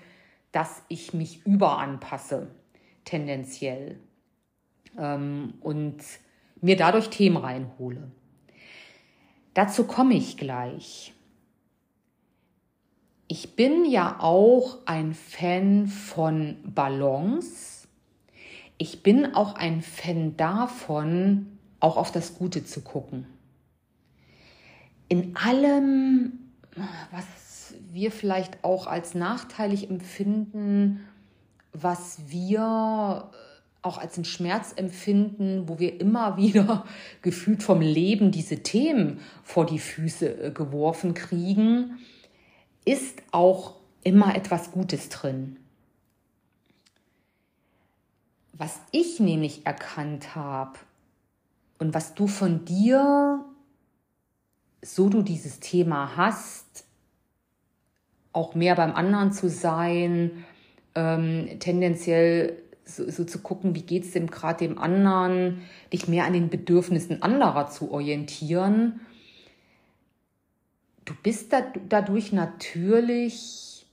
dass 0.51 0.83
ich 0.87 1.13
mich 1.13 1.45
überanpasse, 1.45 2.47
tendenziell. 3.05 3.99
Ähm, 4.97 5.55
und 5.61 5.97
mir 6.61 6.75
dadurch 6.75 7.09
Themen 7.09 7.37
reinhole. 7.37 8.11
Dazu 9.53 9.85
komme 9.85 10.15
ich 10.15 10.37
gleich. 10.37 11.13
Ich 13.27 13.55
bin 13.55 13.85
ja 13.85 14.17
auch 14.19 14.77
ein 14.85 15.13
Fan 15.13 15.87
von 15.87 16.57
Balance. 16.63 17.87
Ich 18.77 19.03
bin 19.03 19.33
auch 19.33 19.55
ein 19.55 19.81
Fan 19.81 20.37
davon, 20.37 21.57
auch 21.79 21.97
auf 21.97 22.11
das 22.11 22.35
Gute 22.35 22.63
zu 22.63 22.81
gucken 22.81 23.25
in 25.09 25.35
allem, 25.35 26.39
was 27.11 27.75
wir 27.91 28.11
vielleicht 28.11 28.63
auch 28.63 28.87
als 28.87 29.15
nachteilig 29.15 29.89
empfinden, 29.89 31.01
was 31.73 32.19
wir 32.27 33.29
auch 33.81 33.97
als 33.99 34.15
einen 34.15 34.25
Schmerz 34.25 34.73
empfinden, 34.75 35.67
wo 35.67 35.79
wir 35.79 35.99
immer 36.01 36.37
wieder 36.37 36.85
gefühlt 37.21 37.63
vom 37.63 37.81
Leben 37.81 38.31
diese 38.31 38.63
Themen 38.63 39.19
vor 39.43 39.65
die 39.65 39.79
Füße 39.79 40.27
äh, 40.27 40.51
geworfen 40.51 41.13
kriegen, 41.13 41.99
ist 42.87 43.21
auch 43.31 43.75
immer 44.03 44.35
etwas 44.35 44.71
Gutes 44.71 45.09
drin. 45.09 45.57
Was 48.53 48.79
ich 48.91 49.19
nämlich 49.19 49.65
erkannt 49.65 50.35
habe 50.35 50.79
und 51.79 51.93
was 51.93 52.15
du 52.15 52.27
von 52.27 52.63
dir 52.63 53.43
so 54.81 55.09
du 55.09 55.21
dieses 55.21 55.59
Thema 55.59 56.15
hast, 56.15 56.85
auch 58.31 58.55
mehr 58.55 58.75
beim 58.75 58.95
anderen 58.95 59.33
zu 59.33 59.49
sein, 59.49 60.45
ähm, 60.95 61.59
tendenziell 61.59 62.61
so, 62.85 63.09
so 63.11 63.25
zu 63.25 63.39
gucken, 63.39 63.75
wie 63.75 63.81
geht's 63.81 64.11
dem 64.11 64.27
gerade 64.31 64.65
dem 64.65 64.77
anderen, 64.77 65.63
dich 65.91 66.07
mehr 66.07 66.23
an 66.23 66.33
den 66.33 66.49
Bedürfnissen 66.49 67.21
anderer 67.21 67.67
zu 67.67 67.91
orientieren. 67.91 69.01
Du 71.07 71.13
bist 71.23 71.53
da, 71.53 71.61
dadurch 71.87 72.33
natürlich 72.33 73.85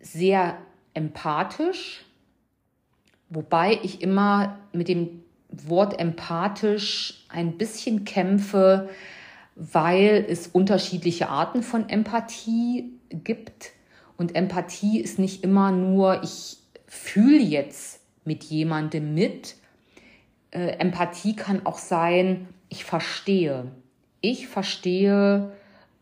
sehr 0.00 0.58
empathisch, 0.92 2.04
wobei 3.28 3.78
ich 3.84 4.02
immer 4.02 4.58
mit 4.72 4.88
dem 4.88 5.22
Wort 5.50 6.00
empathisch 6.00 7.24
ein 7.28 7.56
bisschen 7.58 8.04
kämpfe, 8.04 8.90
weil 9.54 10.26
es 10.28 10.48
unterschiedliche 10.48 11.28
Arten 11.28 11.62
von 11.62 11.88
Empathie 11.88 12.98
gibt. 13.10 13.70
Und 14.16 14.34
Empathie 14.34 15.00
ist 15.00 15.20
nicht 15.20 15.44
immer 15.44 15.70
nur, 15.70 16.24
ich 16.24 16.56
fühle 16.88 17.38
jetzt 17.38 18.00
mit 18.24 18.42
jemandem 18.42 19.14
mit. 19.14 19.54
Äh, 20.50 20.78
Empathie 20.78 21.36
kann 21.36 21.64
auch 21.64 21.78
sein, 21.78 22.48
ich 22.68 22.84
verstehe. 22.84 23.70
Ich 24.22 24.46
verstehe, 24.46 25.52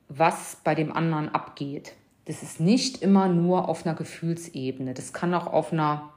was 0.09 0.59
bei 0.63 0.75
dem 0.75 0.93
anderen 0.93 1.31
abgeht. 1.31 1.95
Das 2.27 2.43
ist 2.43 2.61
nicht 2.61 3.03
immer 3.03 3.29
nur 3.29 3.69
auf 3.69 3.87
einer 3.87 3.97
Gefühlsebene. 3.97 4.95
Das 4.95 5.13
kann 5.13 5.33
auch 5.35 5.47
auf 5.47 5.73
einer, 5.73 6.11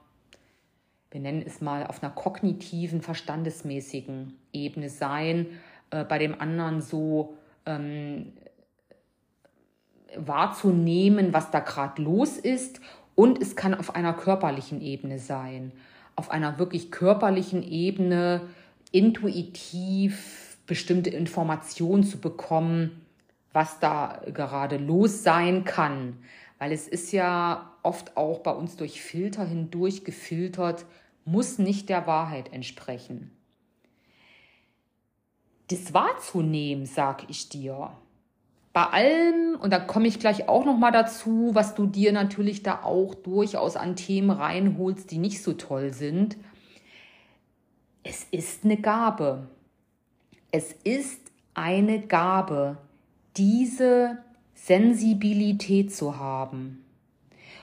wir 1.12 1.22
nennen 1.22 1.44
es 1.46 1.62
mal, 1.62 1.88
auf 1.88 2.04
einer 2.04 2.12
kognitiven, 2.12 3.02
verstandesmäßigen 3.02 4.34
Ebene 4.52 4.90
sein. 4.90 5.48
Äh, 5.92 6.04
bei 6.04 6.20
dem 6.20 6.40
anderen 6.42 6.82
so 6.82 7.38
ähm, 7.66 8.34
wahrzunehmen, 10.18 11.34
was 11.34 11.52
da 11.52 11.62
gerade 11.62 12.02
los 12.02 12.38
ist. 12.38 12.82
Und 13.16 13.42
es 13.42 13.56
kann 13.56 13.74
auf 13.74 13.96
einer 13.96 14.14
körperlichen 14.14 14.82
Ebene 14.82 15.20
sein. 15.20 15.72
Auf 16.18 16.32
einer 16.32 16.60
wirklich 16.60 16.92
körperlichen 16.92 17.64
Ebene 17.64 18.42
intuitiv 18.92 20.53
bestimmte 20.74 21.12
Informationen 21.12 22.04
zu 22.04 22.18
bekommen, 22.18 23.06
was 23.52 23.80
da 23.80 24.24
gerade 24.34 24.78
los 24.78 25.22
sein 25.22 25.66
kann. 25.66 26.18
Weil 26.58 26.72
es 26.72 26.88
ist 26.88 27.12
ja 27.12 27.76
oft 27.84 28.18
auch 28.18 28.40
bei 28.40 28.50
uns 28.50 28.76
durch 28.76 29.00
Filter 29.00 29.46
hindurch 29.46 30.04
gefiltert, 30.04 30.88
muss 31.26 31.60
nicht 31.60 31.90
der 31.90 32.08
Wahrheit 32.08 32.52
entsprechen. 32.52 33.30
Das 35.68 35.94
wahrzunehmen, 35.94 36.88
sag 36.88 37.30
ich 37.30 37.50
dir, 37.50 37.92
bei 38.74 38.86
allem, 38.88 39.60
und 39.62 39.72
da 39.72 39.78
komme 39.78 40.08
ich 40.08 40.20
gleich 40.20 40.50
auch 40.50 40.66
noch 40.66 40.80
mal 40.80 40.90
dazu, 40.90 41.52
was 41.54 41.76
du 41.76 41.86
dir 41.86 42.14
natürlich 42.14 42.64
da 42.64 42.82
auch 42.82 43.14
durchaus 43.14 43.76
an 43.76 43.96
Themen 43.96 44.32
reinholst, 44.32 45.12
die 45.12 45.20
nicht 45.20 45.44
so 45.44 45.54
toll 45.54 45.94
sind. 45.94 46.36
Es 48.02 48.24
ist 48.32 48.66
eine 48.66 48.78
Gabe. 48.78 49.50
Es 50.56 50.72
ist 50.84 51.20
eine 51.56 52.00
Gabe, 52.00 52.78
diese 53.38 54.20
Sensibilität 54.54 55.92
zu 55.92 56.20
haben. 56.20 56.86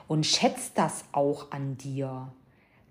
Und 0.09 0.27
schätzt 0.27 0.77
das 0.77 1.05
auch 1.13 1.53
an 1.53 1.79
dir, 1.79 2.33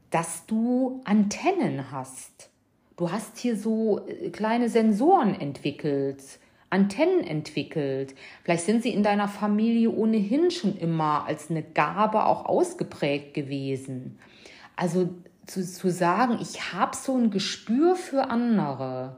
dass 0.10 0.46
du 0.46 1.02
Antennen 1.04 1.92
hast. 1.92 2.50
Du 2.96 3.12
hast 3.12 3.40
hier 3.40 3.58
so 3.58 4.08
äh, 4.08 4.30
kleine 4.30 4.70
Sensoren 4.70 5.38
entwickelt, 5.38 6.24
Antennen 6.70 7.28
entwickelt. 7.28 8.16
Vielleicht 8.46 8.64
sind 8.64 8.84
sie 8.84 8.94
in 8.94 9.04
deiner 9.04 9.28
Familie 9.28 9.92
ohnehin 9.92 10.50
schon 10.50 10.78
immer 10.78 11.26
als 11.26 11.50
eine 11.50 11.62
Gabe 11.62 12.26
auch 12.26 12.46
ausgeprägt 12.46 13.34
gewesen. 13.34 14.18
Also 14.78 15.10
zu, 15.46 15.62
zu 15.62 15.92
sagen, 15.92 16.38
ich 16.42 16.72
habe 16.74 16.96
so 16.96 17.18
ein 17.18 17.32
Gespür 17.32 17.98
für 17.98 18.30
andere. 18.30 19.18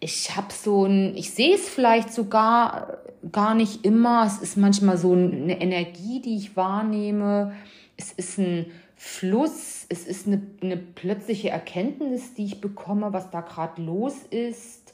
Ich 0.00 0.36
habe 0.36 0.52
so 0.52 0.84
ein, 0.84 1.16
ich 1.16 1.32
sehe 1.32 1.54
es 1.54 1.68
vielleicht 1.68 2.12
sogar 2.12 2.98
gar 3.32 3.54
nicht 3.54 3.84
immer. 3.84 4.24
Es 4.26 4.38
ist 4.38 4.56
manchmal 4.56 4.96
so 4.96 5.12
eine 5.12 5.60
Energie, 5.60 6.20
die 6.20 6.36
ich 6.36 6.56
wahrnehme. 6.56 7.52
Es 7.96 8.12
ist 8.12 8.38
ein 8.38 8.66
Fluss, 8.96 9.86
es 9.88 10.06
ist 10.06 10.26
eine, 10.26 10.42
eine 10.62 10.76
plötzliche 10.76 11.50
Erkenntnis, 11.50 12.34
die 12.34 12.44
ich 12.44 12.60
bekomme, 12.60 13.12
was 13.12 13.30
da 13.30 13.40
gerade 13.40 13.82
los 13.82 14.14
ist 14.30 14.88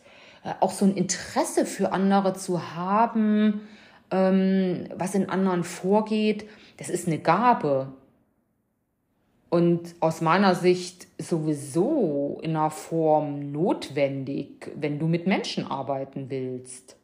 äh, 0.44 0.52
auch 0.60 0.70
so 0.70 0.84
ein 0.84 0.94
Interesse 0.94 1.66
für 1.66 1.92
andere 1.92 2.34
zu 2.34 2.74
haben, 2.76 3.62
ähm, 4.10 4.88
was 4.94 5.14
in 5.14 5.28
anderen 5.28 5.64
vorgeht, 5.64 6.44
das 6.76 6.90
ist 6.90 7.06
eine 7.06 7.18
Gabe. 7.18 7.88
Und 9.54 9.94
aus 10.00 10.20
meiner 10.20 10.56
Sicht 10.56 11.06
sowieso 11.16 12.40
in 12.42 12.56
einer 12.56 12.70
Form 12.70 13.52
notwendig, 13.52 14.72
wenn 14.74 14.98
du 14.98 15.06
mit 15.06 15.28
Menschen 15.28 15.64
arbeiten 15.64 16.28
willst. 16.28 16.96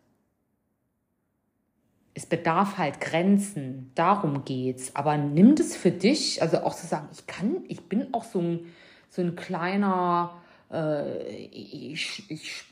Es 2.12 2.26
bedarf 2.26 2.76
halt 2.76 3.00
Grenzen, 3.00 3.92
darum 3.94 4.44
geht's. 4.44 4.96
Aber 4.96 5.16
nimm 5.16 5.54
das 5.54 5.76
für 5.76 5.92
dich, 5.92 6.42
also 6.42 6.64
auch 6.64 6.74
zu 6.74 6.88
sagen, 6.88 7.06
ich 7.12 7.24
kann, 7.28 7.58
ich 7.68 7.82
bin 7.88 8.12
auch 8.12 8.24
so 8.24 8.40
ein, 8.40 8.66
so 9.10 9.22
ein 9.22 9.36
kleiner, 9.36 10.32
äh, 10.72 11.22
ich, 11.52 12.28
ich 12.28 12.64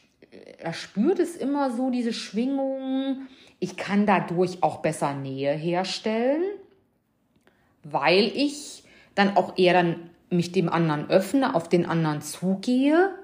er 0.58 0.72
spürt 0.72 1.20
es 1.20 1.36
immer 1.36 1.70
so, 1.70 1.90
diese 1.90 2.12
Schwingung. 2.12 3.28
Ich 3.60 3.76
kann 3.76 4.06
dadurch 4.06 4.60
auch 4.64 4.78
besser 4.78 5.14
Nähe 5.14 5.52
herstellen, 5.52 6.42
weil 7.84 8.24
ich 8.34 8.82
dann 9.18 9.36
auch 9.36 9.58
eher 9.58 9.72
dann 9.72 10.10
mich 10.30 10.52
dem 10.52 10.68
anderen 10.68 11.10
öffne, 11.10 11.56
auf 11.56 11.68
den 11.68 11.86
anderen 11.86 12.22
zugehe, 12.22 13.18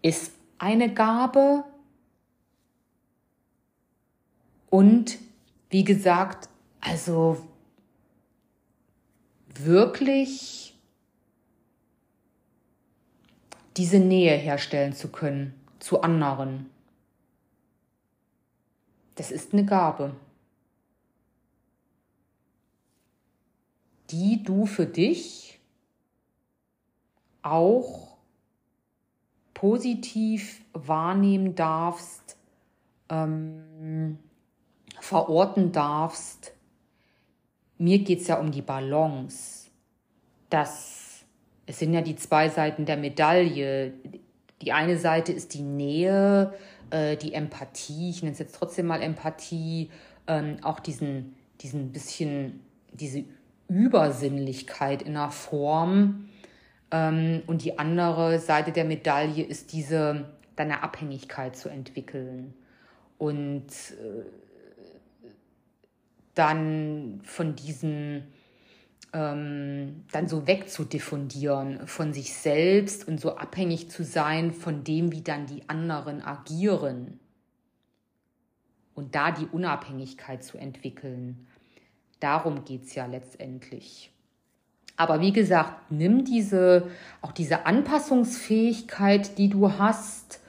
ist 0.00 0.32
eine 0.58 0.94
Gabe. 0.94 1.64
Und 4.68 5.18
wie 5.70 5.82
gesagt, 5.82 6.48
also 6.80 7.44
wirklich 9.54 10.78
diese 13.76 13.98
Nähe 13.98 14.36
herstellen 14.36 14.92
zu 14.92 15.08
können 15.08 15.52
zu 15.80 16.02
anderen. 16.02 16.70
Das 19.16 19.32
ist 19.32 19.52
eine 19.52 19.64
Gabe, 19.64 20.14
die 24.10 24.42
du 24.42 24.66
für 24.66 24.86
dich 24.86 25.58
auch 27.42 28.16
positiv 29.54 30.62
wahrnehmen 30.72 31.54
darfst, 31.54 32.36
ähm, 33.08 34.18
verorten 35.00 35.72
darfst. 35.72 36.52
Mir 37.78 37.98
geht 38.00 38.20
es 38.20 38.28
ja 38.28 38.38
um 38.38 38.50
die 38.50 38.62
Balance. 38.62 39.70
Das, 40.48 41.24
es 41.66 41.78
sind 41.78 41.94
ja 41.94 42.00
die 42.00 42.16
zwei 42.16 42.48
Seiten 42.48 42.84
der 42.84 42.96
Medaille. 42.96 43.94
Die 44.62 44.72
eine 44.72 44.98
Seite 44.98 45.32
ist 45.32 45.54
die 45.54 45.62
Nähe, 45.62 46.54
äh, 46.90 47.16
die 47.16 47.32
Empathie, 47.32 48.10
ich 48.10 48.22
nenne 48.22 48.32
es 48.32 48.38
jetzt 48.38 48.54
trotzdem 48.54 48.86
mal 48.86 49.02
Empathie, 49.02 49.90
ähm, 50.26 50.58
auch 50.62 50.80
diesen, 50.80 51.34
diesen 51.60 51.92
bisschen, 51.92 52.60
diese 52.92 53.24
Übersinnlichkeit 53.70 55.00
in 55.00 55.14
der 55.14 55.30
Form. 55.30 56.28
Ähm, 56.90 57.42
und 57.46 57.64
die 57.64 57.78
andere 57.78 58.38
Seite 58.40 58.72
der 58.72 58.84
Medaille 58.84 59.44
ist 59.44 59.72
diese, 59.72 60.28
deine 60.56 60.82
Abhängigkeit 60.82 61.56
zu 61.56 61.68
entwickeln. 61.68 62.52
Und 63.16 63.68
äh, 63.68 64.24
dann 66.34 67.20
von 67.22 67.54
diesen 67.54 68.24
ähm, 69.12 70.04
dann 70.12 70.28
so 70.28 70.46
wegzudiffundieren 70.46 71.86
von 71.86 72.12
sich 72.12 72.34
selbst 72.34 73.08
und 73.08 73.20
so 73.20 73.36
abhängig 73.36 73.90
zu 73.90 74.04
sein 74.04 74.52
von 74.52 74.84
dem, 74.84 75.12
wie 75.12 75.22
dann 75.22 75.46
die 75.46 75.68
anderen 75.68 76.22
agieren. 76.22 77.18
Und 78.94 79.14
da 79.14 79.30
die 79.32 79.46
Unabhängigkeit 79.46 80.44
zu 80.44 80.58
entwickeln. 80.58 81.46
Darum 82.20 82.64
geht 82.64 82.84
es 82.84 82.94
ja 82.94 83.06
letztendlich. 83.06 84.10
Aber 84.96 85.20
wie 85.22 85.32
gesagt, 85.32 85.90
nimm 85.90 86.24
diese, 86.24 86.88
auch 87.22 87.32
diese 87.32 87.64
Anpassungsfähigkeit, 87.64 89.38
die 89.38 89.48
du 89.48 89.78
hast, 89.78 90.40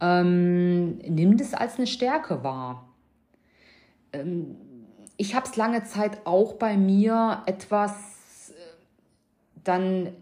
ähm, 0.00 0.98
nimm 0.98 1.36
das 1.36 1.54
als 1.54 1.78
eine 1.78 1.88
Stärke 1.88 2.44
wahr. 2.44 2.88
Ähm, 4.12 4.54
ich 5.16 5.34
habe 5.34 5.46
es 5.46 5.56
lange 5.56 5.82
Zeit 5.82 6.24
auch 6.24 6.54
bei 6.54 6.76
mir 6.76 7.42
etwas 7.46 8.50
äh, 8.50 8.52
dann 9.64 10.12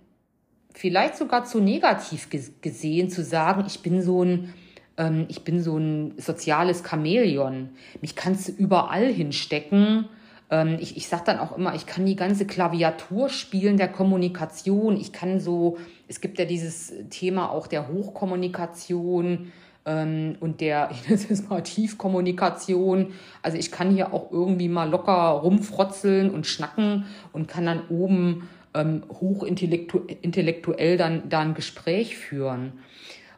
vielleicht 0.73 1.17
sogar 1.17 1.45
zu 1.45 1.61
negativ 1.61 2.29
gesehen, 2.61 3.11
zu 3.11 3.23
sagen, 3.23 3.65
ich 3.67 3.83
bin 3.83 4.03
so 4.03 4.25
ein, 4.25 4.55
ähm, 4.97 5.27
ich 5.29 5.45
bin 5.45 5.63
so 5.63 5.77
ein 5.77 6.15
soziales 6.19 6.83
Chamäleon. 6.83 7.71
Mich 8.01 8.17
kannst 8.17 8.49
du 8.49 8.53
überall 8.53 9.13
hinstecken. 9.13 10.09
Ähm, 10.51 10.77
ich 10.81 10.97
ich 10.97 11.09
sage 11.09 11.25
dann 11.27 11.39
auch 11.39 11.57
immer, 11.57 11.75
ich 11.75 11.87
kann 11.87 12.07
die 12.07 12.17
ganze 12.17 12.47
Klaviatur 12.47 13.29
spielen 13.29 13.77
der 13.77 13.89
Kommunikation. 13.89 14.97
Ich 14.97 15.13
kann 15.13 15.41
so, 15.41 15.79
es 16.09 16.21
gibt 16.21 16.39
ja 16.39 16.45
dieses 16.45 16.93
Thema 17.11 17.51
auch 17.51 17.67
der 17.67 17.89
Hochkommunikation 17.89 19.53
ähm, 19.85 20.37
und 20.41 20.61
der, 20.61 20.91
ich 20.93 21.09
nenne 21.09 21.23
es 21.31 21.49
mal 21.49 21.63
Tiefkommunikation. 21.63 23.13
Also 23.43 23.59
ich 23.59 23.71
kann 23.71 23.91
hier 23.91 24.13
auch 24.13 24.31
irgendwie 24.31 24.69
mal 24.69 24.89
locker 24.89 25.13
rumfrotzeln 25.13 26.31
und 26.31 26.47
schnacken 26.47 27.07
und 27.33 27.49
kann 27.49 27.67
dann 27.67 27.89
oben 27.89 28.49
ähm, 28.75 29.05
hochintellektuell 29.21 30.97
dann, 30.97 31.29
dann 31.29 31.49
ein 31.49 31.55
Gespräch 31.55 32.17
führen. 32.17 32.73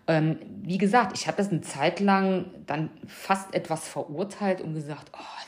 Ähm, 0.09 0.39
wie 0.63 0.79
gesagt, 0.79 1.17
ich 1.17 1.27
habe 1.27 1.37
das 1.37 1.51
eine 1.51 1.61
Zeit 1.61 2.01
lang 2.01 2.47
dann 2.67 2.89
fast 3.07 3.55
etwas 3.55 3.87
verurteilt 3.87 4.63
und 4.63 4.73
gesagt, 4.75 5.13
oh, 5.13 5.48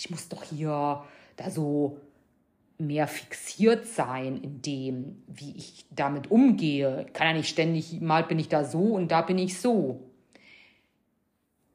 ich 0.00 0.08
muss 0.08 0.30
doch 0.30 0.42
hier 0.42 1.04
da 1.36 1.50
so 1.50 1.98
mehr 2.78 3.06
fixiert 3.06 3.86
sein 3.86 4.40
in 4.42 4.62
dem, 4.62 5.22
wie 5.26 5.54
ich 5.54 5.84
damit 5.90 6.30
umgehe. 6.30 7.04
Kann 7.12 7.26
ja 7.26 7.32
nicht 7.34 7.50
ständig, 7.50 8.00
mal 8.00 8.24
bin 8.24 8.38
ich 8.38 8.48
da 8.48 8.64
so 8.64 8.78
und 8.78 9.10
da 9.10 9.20
bin 9.20 9.36
ich 9.36 9.60
so. 9.60 10.00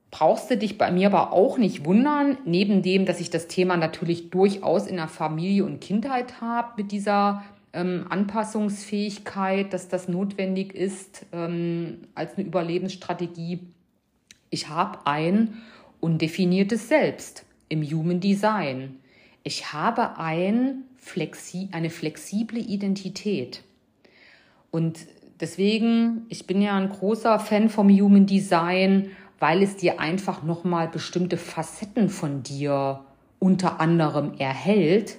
Brauchst 0.10 0.50
du 0.50 0.58
dich 0.58 0.80
bei 0.80 0.92
mir 0.92 1.08
aber 1.08 1.34
auch 1.34 1.60
nicht 1.60 1.86
wundern, 1.86 2.40
neben 2.46 2.82
dem, 2.82 3.06
dass 3.06 3.20
ich 3.20 3.30
das 3.30 3.48
Thema 3.48 3.78
natürlich 3.78 4.32
durchaus 4.32 4.88
in 4.88 4.96
der 4.96 5.08
Familie 5.08 5.64
und 5.64 5.80
Kindheit 5.80 6.42
habe 6.42 6.82
mit 6.82 6.92
dieser 6.92 7.44
ähm, 7.74 8.08
Anpassungsfähigkeit, 8.10 9.72
dass 9.72 9.88
das 9.88 10.08
notwendig 10.08 10.74
ist 10.74 11.28
ähm, 11.32 12.08
als 12.16 12.38
eine 12.38 12.48
Überlebensstrategie. 12.48 13.60
Ich 14.50 14.70
habe 14.70 15.06
ein 15.06 15.62
undefiniertes 16.00 16.88
Selbst 16.88 17.46
im 17.76 17.84
Human 17.84 18.20
Design. 18.22 18.98
Ich 19.44 19.74
habe 19.74 20.18
ein 20.18 20.84
flexi 20.98 21.70
eine 21.72 21.90
flexible 21.90 22.58
Identität. 22.58 23.62
Und 24.72 25.00
deswegen, 25.40 26.26
ich 26.30 26.48
bin 26.48 26.62
ja 26.62 26.76
ein 26.76 26.90
großer 26.90 27.38
Fan 27.40 27.70
vom 27.70 27.90
Human 27.90 28.26
Design, 28.26 29.12
weil 29.40 29.62
es 29.62 29.76
dir 29.76 30.00
einfach 30.00 30.42
nochmal 30.42 30.88
bestimmte 30.88 31.38
Facetten 31.38 32.10
von 32.10 32.44
dir 32.44 33.02
unter 33.40 33.80
anderem 33.80 34.34
erhält, 34.40 35.18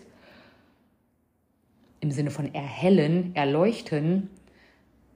im 2.00 2.10
Sinne 2.10 2.30
von 2.30 2.52
erhellen, 2.54 3.36
erleuchten. 3.36 4.30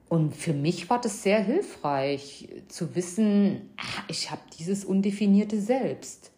Und 0.07 0.35
für 0.35 0.53
mich 0.53 0.89
war 0.89 1.01
das 1.01 1.23
sehr 1.23 1.43
hilfreich 1.43 2.49
zu 2.67 2.95
wissen, 2.95 3.69
ah, 3.77 4.03
ich 4.07 4.29
habe 4.29 4.41
dieses 4.59 4.85
undefinierte 4.85 5.59
Selbst. 5.59 6.31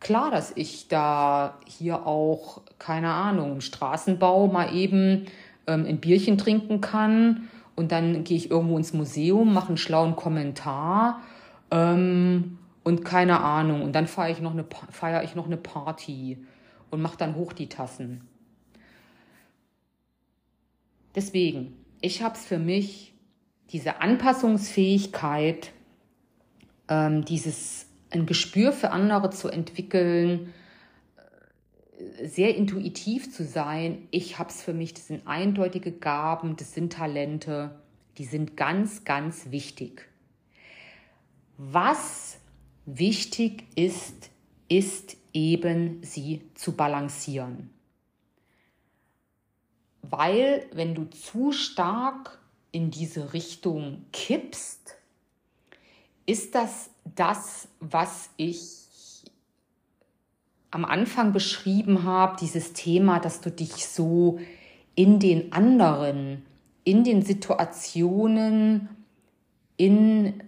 Klar, 0.00 0.30
dass 0.30 0.52
ich 0.54 0.88
da 0.88 1.58
hier 1.66 2.06
auch, 2.06 2.62
keine 2.78 3.12
Ahnung, 3.12 3.52
im 3.52 3.60
Straßenbau 3.60 4.46
mal 4.46 4.74
eben 4.74 5.26
ähm, 5.66 5.86
ein 5.86 5.98
Bierchen 5.98 6.38
trinken 6.38 6.80
kann 6.80 7.48
und 7.76 7.92
dann 7.92 8.24
gehe 8.24 8.36
ich 8.36 8.50
irgendwo 8.50 8.76
ins 8.76 8.92
Museum, 8.92 9.52
mache 9.52 9.68
einen 9.68 9.76
schlauen 9.76 10.16
Kommentar 10.16 11.22
ähm, 11.70 12.58
und 12.84 13.04
keine 13.04 13.40
Ahnung. 13.40 13.82
Und 13.82 13.92
dann 13.92 14.06
feiere 14.06 14.32
ich, 14.32 14.40
noch 14.40 14.52
eine, 14.52 14.64
feier 14.90 15.22
ich 15.22 15.34
noch 15.34 15.46
eine 15.46 15.56
Party 15.56 16.38
und 16.90 17.02
mache 17.02 17.16
dann 17.16 17.34
hoch 17.34 17.52
die 17.52 17.68
Tassen. 17.68 18.28
Deswegen, 21.14 21.74
ich 22.00 22.22
habe 22.22 22.34
es 22.34 22.44
für 22.44 22.58
mich, 22.58 23.14
diese 23.72 24.00
Anpassungsfähigkeit, 24.00 25.72
ähm, 26.88 27.24
dieses 27.24 27.86
ein 28.16 28.26
Gespür 28.26 28.72
für 28.72 28.90
andere 28.90 29.30
zu 29.30 29.48
entwickeln, 29.48 30.52
äh, 31.98 32.26
sehr 32.26 32.56
intuitiv 32.56 33.32
zu 33.32 33.44
sein. 33.44 34.08
Ich 34.10 34.38
habe 34.38 34.50
es 34.50 34.62
für 34.62 34.72
mich, 34.72 34.94
das 34.94 35.06
sind 35.06 35.26
eindeutige 35.26 35.92
Gaben, 35.92 36.56
das 36.56 36.74
sind 36.74 36.92
Talente, 36.92 37.78
die 38.18 38.24
sind 38.24 38.56
ganz, 38.56 39.04
ganz 39.04 39.50
wichtig. 39.50 40.08
Was 41.58 42.38
wichtig 42.86 43.64
ist, 43.76 44.30
ist 44.68 45.16
eben 45.32 46.02
sie 46.02 46.42
zu 46.54 46.72
balancieren. 46.72 47.70
Weil 50.02 50.66
wenn 50.72 50.94
du 50.94 51.04
zu 51.04 51.52
stark 51.52 52.38
in 52.72 52.90
diese 52.90 53.32
Richtung 53.32 54.06
kippst, 54.12 54.95
ist 56.26 56.54
das 56.54 56.90
das, 57.14 57.68
was 57.80 58.30
ich 58.36 58.86
am 60.70 60.84
Anfang 60.84 61.32
beschrieben 61.32 62.02
habe, 62.02 62.36
dieses 62.40 62.72
Thema, 62.72 63.20
dass 63.20 63.40
du 63.40 63.50
dich 63.50 63.86
so 63.86 64.38
in 64.94 65.20
den 65.20 65.52
anderen, 65.52 66.44
in 66.84 67.04
den 67.04 67.22
Situationen, 67.22 68.88
in 69.76 70.42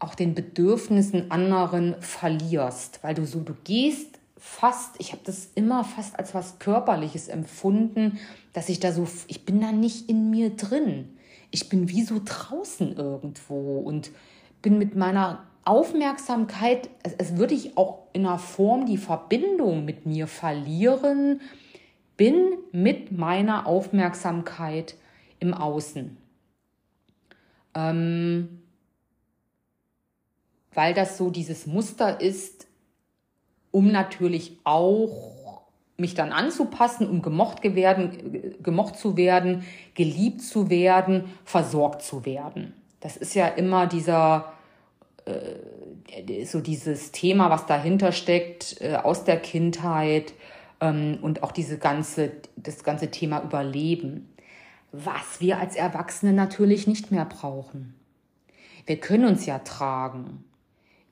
auch 0.00 0.14
den 0.14 0.34
Bedürfnissen 0.34 1.30
anderen 1.30 1.96
verlierst, 2.00 3.00
weil 3.02 3.14
du 3.14 3.26
so, 3.26 3.40
du 3.40 3.54
gehst 3.64 4.18
fast, 4.36 4.94
ich 4.98 5.12
habe 5.12 5.22
das 5.24 5.48
immer 5.54 5.82
fast 5.82 6.18
als 6.18 6.34
was 6.34 6.58
Körperliches 6.58 7.28
empfunden, 7.28 8.18
dass 8.52 8.68
ich 8.68 8.78
da 8.78 8.92
so, 8.92 9.08
ich 9.26 9.44
bin 9.44 9.60
da 9.60 9.72
nicht 9.72 10.08
in 10.08 10.30
mir 10.30 10.50
drin. 10.50 11.16
Ich 11.50 11.68
bin 11.68 11.88
wie 11.88 12.02
so 12.02 12.20
draußen 12.24 12.94
irgendwo 12.94 13.78
und 13.78 14.10
bin 14.62 14.78
mit 14.78 14.96
meiner 14.96 15.44
Aufmerksamkeit, 15.64 16.88
als, 17.04 17.18
als 17.18 17.36
würde 17.36 17.54
ich 17.54 17.76
auch 17.76 18.06
in 18.12 18.26
einer 18.26 18.38
Form 18.38 18.86
die 18.86 18.96
Verbindung 18.96 19.84
mit 19.84 20.06
mir 20.06 20.26
verlieren, 20.26 21.40
bin 22.16 22.58
mit 22.72 23.12
meiner 23.12 23.66
Aufmerksamkeit 23.66 24.96
im 25.38 25.54
Außen. 25.54 26.16
Ähm, 27.74 28.62
weil 30.72 30.94
das 30.94 31.16
so 31.18 31.30
dieses 31.30 31.66
Muster 31.66 32.20
ist, 32.20 32.66
um 33.70 33.92
natürlich 33.92 34.58
auch 34.64 35.62
mich 35.96 36.14
dann 36.14 36.32
anzupassen, 36.32 37.08
um 37.08 37.22
gemocht, 37.22 37.62
werden, 37.64 38.56
gemocht 38.62 38.96
zu 38.96 39.16
werden, 39.16 39.64
geliebt 39.94 40.42
zu 40.42 40.70
werden, 40.70 41.24
versorgt 41.44 42.02
zu 42.02 42.24
werden. 42.24 42.72
Das 43.00 43.16
ist 43.16 43.34
ja 43.34 43.46
immer 43.46 43.86
dieser, 43.86 44.52
äh, 45.24 46.44
so 46.44 46.60
dieses 46.60 47.12
Thema, 47.12 47.50
was 47.50 47.66
dahinter 47.66 48.12
steckt, 48.12 48.80
äh, 48.80 48.96
aus 48.96 49.24
der 49.24 49.38
Kindheit 49.38 50.32
ähm, 50.80 51.18
und 51.22 51.42
auch 51.42 51.52
diese 51.52 51.78
ganze, 51.78 52.32
das 52.56 52.82
ganze 52.82 53.10
Thema 53.10 53.42
Überleben, 53.42 54.28
was 54.92 55.40
wir 55.40 55.58
als 55.58 55.76
Erwachsene 55.76 56.32
natürlich 56.32 56.86
nicht 56.86 57.10
mehr 57.10 57.24
brauchen. 57.24 57.94
Wir 58.86 58.98
können 58.98 59.26
uns 59.26 59.44
ja 59.44 59.58
tragen. 59.58 60.44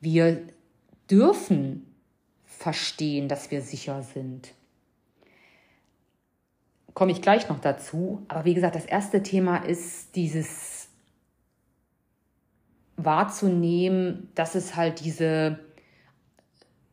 Wir 0.00 0.46
dürfen 1.10 1.86
verstehen, 2.44 3.28
dass 3.28 3.50
wir 3.50 3.60
sicher 3.60 4.02
sind. 4.02 4.54
Komme 6.94 7.12
ich 7.12 7.20
gleich 7.20 7.50
noch 7.50 7.60
dazu. 7.60 8.24
Aber 8.28 8.46
wie 8.46 8.54
gesagt, 8.54 8.74
das 8.74 8.86
erste 8.86 9.22
Thema 9.22 9.58
ist 9.58 10.16
dieses 10.16 10.75
wahrzunehmen, 12.96 14.30
dass 14.34 14.54
es 14.54 14.76
halt 14.76 15.04
diese, 15.04 15.58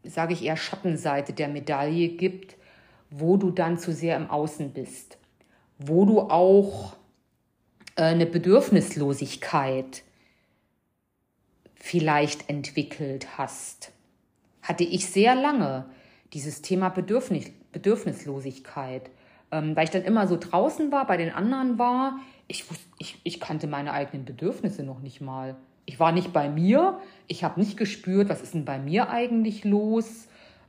sage 0.03 0.33
ich 0.33 0.43
eher, 0.43 0.57
Schattenseite 0.57 1.33
der 1.33 1.47
Medaille 1.47 2.09
gibt, 2.09 2.57
wo 3.09 3.37
du 3.37 3.51
dann 3.51 3.77
zu 3.77 3.93
sehr 3.93 4.17
im 4.17 4.29
Außen 4.29 4.73
bist, 4.73 5.17
wo 5.77 6.05
du 6.05 6.21
auch 6.21 6.95
äh, 7.95 8.03
eine 8.03 8.25
Bedürfnislosigkeit 8.25 10.03
vielleicht 11.75 12.49
entwickelt 12.49 13.37
hast. 13.37 13.91
Hatte 14.61 14.83
ich 14.83 15.07
sehr 15.07 15.35
lange 15.35 15.85
dieses 16.33 16.61
Thema 16.61 16.89
Bedürfnis, 16.89 17.51
Bedürfnislosigkeit, 17.71 19.09
ähm, 19.51 19.75
weil 19.75 19.83
ich 19.83 19.91
dann 19.91 20.03
immer 20.03 20.27
so 20.27 20.37
draußen 20.37 20.91
war, 20.91 21.05
bei 21.05 21.17
den 21.17 21.31
anderen 21.31 21.77
war. 21.77 22.19
Ich, 22.47 22.69
wusste, 22.69 22.85
ich, 22.97 23.19
ich 23.23 23.39
kannte 23.39 23.67
meine 23.67 23.93
eigenen 23.93 24.25
Bedürfnisse 24.25 24.83
noch 24.83 24.99
nicht 24.99 25.21
mal. 25.21 25.55
Ich 25.85 25.99
war 25.99 26.11
nicht 26.11 26.33
bei 26.33 26.49
mir, 26.49 26.99
ich 27.27 27.43
habe 27.43 27.59
nicht 27.59 27.77
gespürt, 27.77 28.29
was 28.29 28.41
ist 28.41 28.53
denn 28.53 28.65
bei 28.65 28.79
mir 28.79 29.09
eigentlich 29.09 29.63
los 29.65 30.27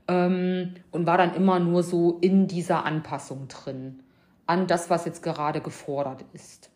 ähm, 0.08 0.74
und 0.90 1.06
war 1.06 1.18
dann 1.18 1.34
immer 1.34 1.58
nur 1.60 1.82
so 1.82 2.18
in 2.20 2.46
dieser 2.46 2.84
Anpassung 2.84 3.48
drin 3.48 4.00
an 4.46 4.66
das, 4.66 4.90
was 4.90 5.04
jetzt 5.04 5.22
gerade 5.22 5.60
gefordert 5.60 6.24
ist. 6.32 6.70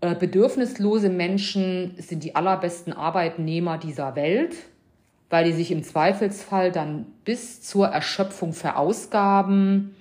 Äh, 0.00 0.14
bedürfnislose 0.14 1.08
Menschen 1.08 1.94
sind 1.98 2.24
die 2.24 2.34
allerbesten 2.34 2.92
Arbeitnehmer 2.92 3.78
dieser 3.78 4.16
Welt, 4.16 4.54
weil 5.30 5.44
die 5.44 5.52
sich 5.52 5.70
im 5.70 5.82
Zweifelsfall 5.82 6.72
dann 6.72 7.06
bis 7.24 7.62
zur 7.62 7.88
Erschöpfung 7.88 8.52
verausgaben 8.52 9.94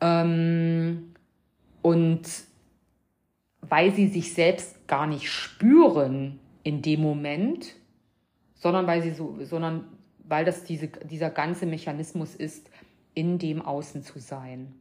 ähm, 0.00 1.14
und 1.82 2.22
weil 3.60 3.92
sie 3.94 4.08
sich 4.08 4.34
selbst 4.34 4.86
gar 4.86 5.06
nicht 5.06 5.30
spüren 5.30 6.38
in 6.62 6.82
dem 6.82 7.00
Moment, 7.00 7.74
sondern 8.54 8.86
weil 8.86 9.02
sie 9.02 9.10
so, 9.10 9.36
sondern 9.44 9.86
weil 10.24 10.44
das 10.44 10.64
diese, 10.64 10.88
dieser 10.88 11.30
ganze 11.30 11.66
Mechanismus 11.66 12.34
ist, 12.34 12.70
in 13.14 13.38
dem 13.38 13.60
Außen 13.60 14.02
zu 14.02 14.18
sein. 14.18 14.74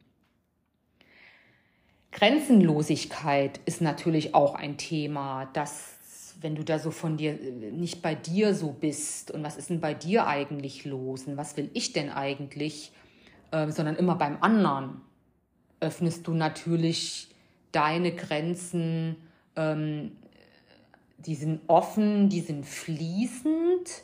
Grenzenlosigkeit 2.11 3.59
ist 3.65 3.81
natürlich 3.81 4.35
auch 4.35 4.55
ein 4.55 4.77
Thema, 4.77 5.45
dass 5.53 5.97
wenn 6.41 6.55
du 6.55 6.63
da 6.63 6.79
so 6.79 6.91
von 6.91 7.17
dir 7.17 7.33
nicht 7.71 8.01
bei 8.01 8.15
dir 8.15 8.53
so 8.53 8.71
bist 8.71 9.31
und 9.31 9.43
was 9.43 9.57
ist 9.57 9.69
denn 9.69 9.79
bei 9.79 9.93
dir 9.93 10.27
eigentlich 10.27 10.85
los 10.85 11.25
und 11.27 11.37
was 11.37 11.55
will 11.55 11.69
ich 11.73 11.93
denn 11.93 12.09
eigentlich, 12.09 12.91
äh, 13.51 13.69
sondern 13.71 13.95
immer 13.95 14.15
beim 14.15 14.37
anderen, 14.41 15.01
öffnest 15.79 16.27
du 16.27 16.33
natürlich 16.33 17.29
deine 17.71 18.13
Grenzen, 18.13 19.17
ähm, 19.55 20.13
die 21.25 21.35
sind 21.35 21.61
offen, 21.67 22.29
die 22.29 22.41
sind 22.41 22.65
fließend. 22.65 24.03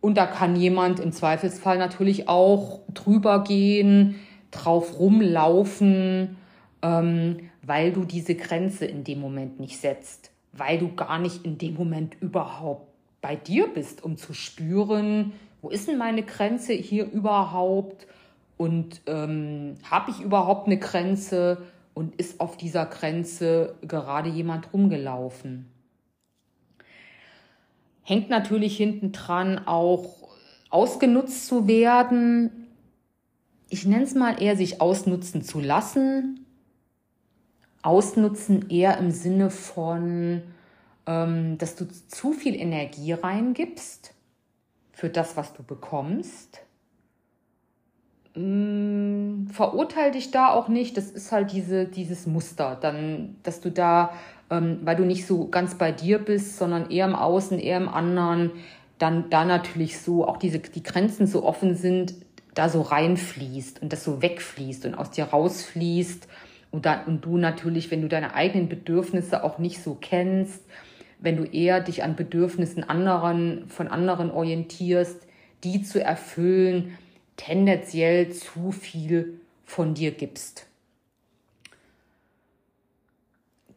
Und 0.00 0.16
da 0.16 0.26
kann 0.26 0.56
jemand 0.56 1.00
im 1.00 1.12
Zweifelsfall 1.12 1.78
natürlich 1.78 2.28
auch 2.28 2.80
drüber 2.92 3.42
gehen, 3.42 4.16
drauf 4.50 4.98
rumlaufen, 4.98 6.36
ähm, 6.82 7.50
weil 7.62 7.92
du 7.92 8.04
diese 8.04 8.34
Grenze 8.34 8.86
in 8.86 9.04
dem 9.04 9.20
Moment 9.20 9.58
nicht 9.60 9.78
setzt, 9.78 10.30
weil 10.52 10.78
du 10.78 10.94
gar 10.94 11.18
nicht 11.18 11.44
in 11.44 11.58
dem 11.58 11.74
Moment 11.74 12.16
überhaupt 12.20 12.86
bei 13.20 13.34
dir 13.34 13.66
bist, 13.66 14.04
um 14.04 14.16
zu 14.16 14.32
spüren, 14.32 15.32
wo 15.60 15.70
ist 15.70 15.88
denn 15.88 15.98
meine 15.98 16.22
Grenze 16.22 16.72
hier 16.72 17.10
überhaupt? 17.10 18.06
Und 18.56 19.00
ähm, 19.06 19.74
habe 19.88 20.10
ich 20.10 20.20
überhaupt 20.20 20.66
eine 20.66 20.78
Grenze? 20.78 21.58
Und 21.94 22.14
ist 22.14 22.40
auf 22.40 22.56
dieser 22.56 22.86
Grenze 22.86 23.74
gerade 23.82 24.28
jemand 24.28 24.72
rumgelaufen. 24.72 25.66
Hängt 28.08 28.30
natürlich 28.30 28.76
hinten 28.76 29.12
dran 29.12 29.66
auch 29.66 30.30
ausgenutzt 30.70 31.46
zu 31.46 31.66
werden. 31.68 32.68
Ich 33.68 33.84
nenne 33.84 34.04
es 34.04 34.14
mal 34.14 34.42
eher 34.42 34.56
sich 34.56 34.80
ausnutzen 34.80 35.42
zu 35.42 35.60
lassen 35.60 36.46
Ausnutzen 37.82 38.70
eher 38.70 38.98
im 38.98 39.10
Sinne 39.10 39.50
von, 39.50 40.42
ähm, 41.06 41.58
dass 41.58 41.76
du 41.76 41.86
zu 41.86 42.32
viel 42.32 42.54
Energie 42.54 43.12
reingibst 43.12 44.14
für 44.92 45.08
das, 45.08 45.36
was 45.36 45.52
du 45.52 45.62
bekommst. 45.62 46.60
Ähm, 48.34 49.48
verurteil 49.52 50.10
dich 50.10 50.32
da 50.32 50.50
auch 50.50 50.68
nicht. 50.68 50.96
Das 50.96 51.10
ist 51.10 51.30
halt 51.30 51.52
diese, 51.52 51.86
dieses 51.86 52.26
Muster, 52.26 52.76
dann, 52.80 53.36
dass 53.44 53.60
du 53.60 53.70
da, 53.70 54.12
ähm, 54.50 54.80
weil 54.82 54.96
du 54.96 55.04
nicht 55.04 55.26
so 55.26 55.48
ganz 55.48 55.76
bei 55.76 55.92
dir 55.92 56.18
bist, 56.18 56.58
sondern 56.58 56.90
eher 56.90 57.06
im 57.06 57.14
Außen, 57.14 57.58
eher 57.58 57.76
im 57.76 57.88
anderen, 57.88 58.52
dann 58.98 59.30
da 59.30 59.44
natürlich 59.44 60.00
so 60.00 60.26
auch 60.26 60.36
diese 60.36 60.58
die 60.58 60.82
Grenzen 60.82 61.26
so 61.26 61.44
offen 61.44 61.74
sind, 61.74 62.14
da 62.54 62.68
so 62.68 62.82
reinfließt 62.82 63.82
und 63.82 63.92
das 63.92 64.04
so 64.04 64.20
wegfließt 64.22 64.86
und 64.86 64.94
aus 64.94 65.10
dir 65.10 65.24
rausfließt 65.24 66.26
und, 66.70 66.86
dann, 66.86 67.04
und 67.06 67.24
du 67.24 67.36
natürlich, 67.36 67.90
wenn 67.90 68.02
du 68.02 68.08
deine 68.08 68.34
eigenen 68.34 68.68
Bedürfnisse 68.68 69.44
auch 69.44 69.58
nicht 69.58 69.82
so 69.82 69.96
kennst, 70.00 70.64
wenn 71.20 71.36
du 71.36 71.44
eher 71.44 71.80
dich 71.80 72.02
an 72.02 72.16
Bedürfnissen 72.16 72.84
anderen, 72.84 73.68
von 73.68 73.88
anderen 73.88 74.30
orientierst, 74.30 75.20
die 75.64 75.82
zu 75.82 76.02
erfüllen, 76.02 76.96
tendenziell 77.36 78.30
zu 78.30 78.72
viel 78.72 79.40
von 79.64 79.94
dir 79.94 80.12
gibst. 80.12 80.67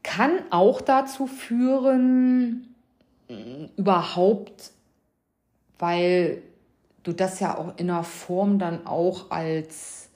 Kann 0.04 0.32
auch 0.50 0.82
dazu 0.82 1.28
führen, 1.28 2.76
überhaupt, 3.78 4.72
weil 5.80 6.42
du 7.04 7.14
das 7.14 7.40
ja 7.40 7.58
auch 7.58 7.78
in 7.78 7.90
einer 7.90 8.04
Form 8.04 8.60
dann 8.60 8.86
auch 8.86 9.32
als 9.32 10.10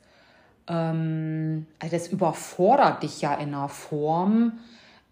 ähm, 0.67 1.67
also 1.80 1.95
das 1.95 2.08
überfordert 2.08 3.04
dich 3.04 3.21
ja 3.21 3.34
in 3.36 3.54
einer 3.54 3.69
Form, 3.69 4.60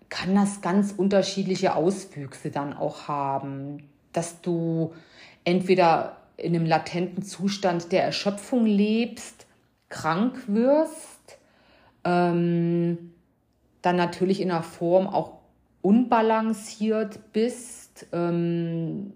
kann 0.09 0.35
das 0.35 0.61
ganz 0.61 0.93
unterschiedliche 0.95 1.75
Auswüchse 1.75 2.51
dann 2.51 2.73
auch 2.73 3.07
haben, 3.07 3.89
dass 4.11 4.41
du 4.41 4.93
entweder 5.43 6.17
in 6.37 6.55
einem 6.55 6.65
latenten 6.65 7.23
Zustand 7.23 7.91
der 7.91 8.03
Erschöpfung 8.03 8.65
lebst, 8.65 9.45
krank 9.89 10.43
wirst, 10.47 11.37
ähm, 12.03 13.13
dann 13.83 13.95
natürlich 13.97 14.41
in 14.41 14.49
einer 14.49 14.63
Form 14.63 15.05
auch 15.05 15.33
unbalanciert 15.83 17.19
bist, 17.33 18.07
ähm, 18.11 19.13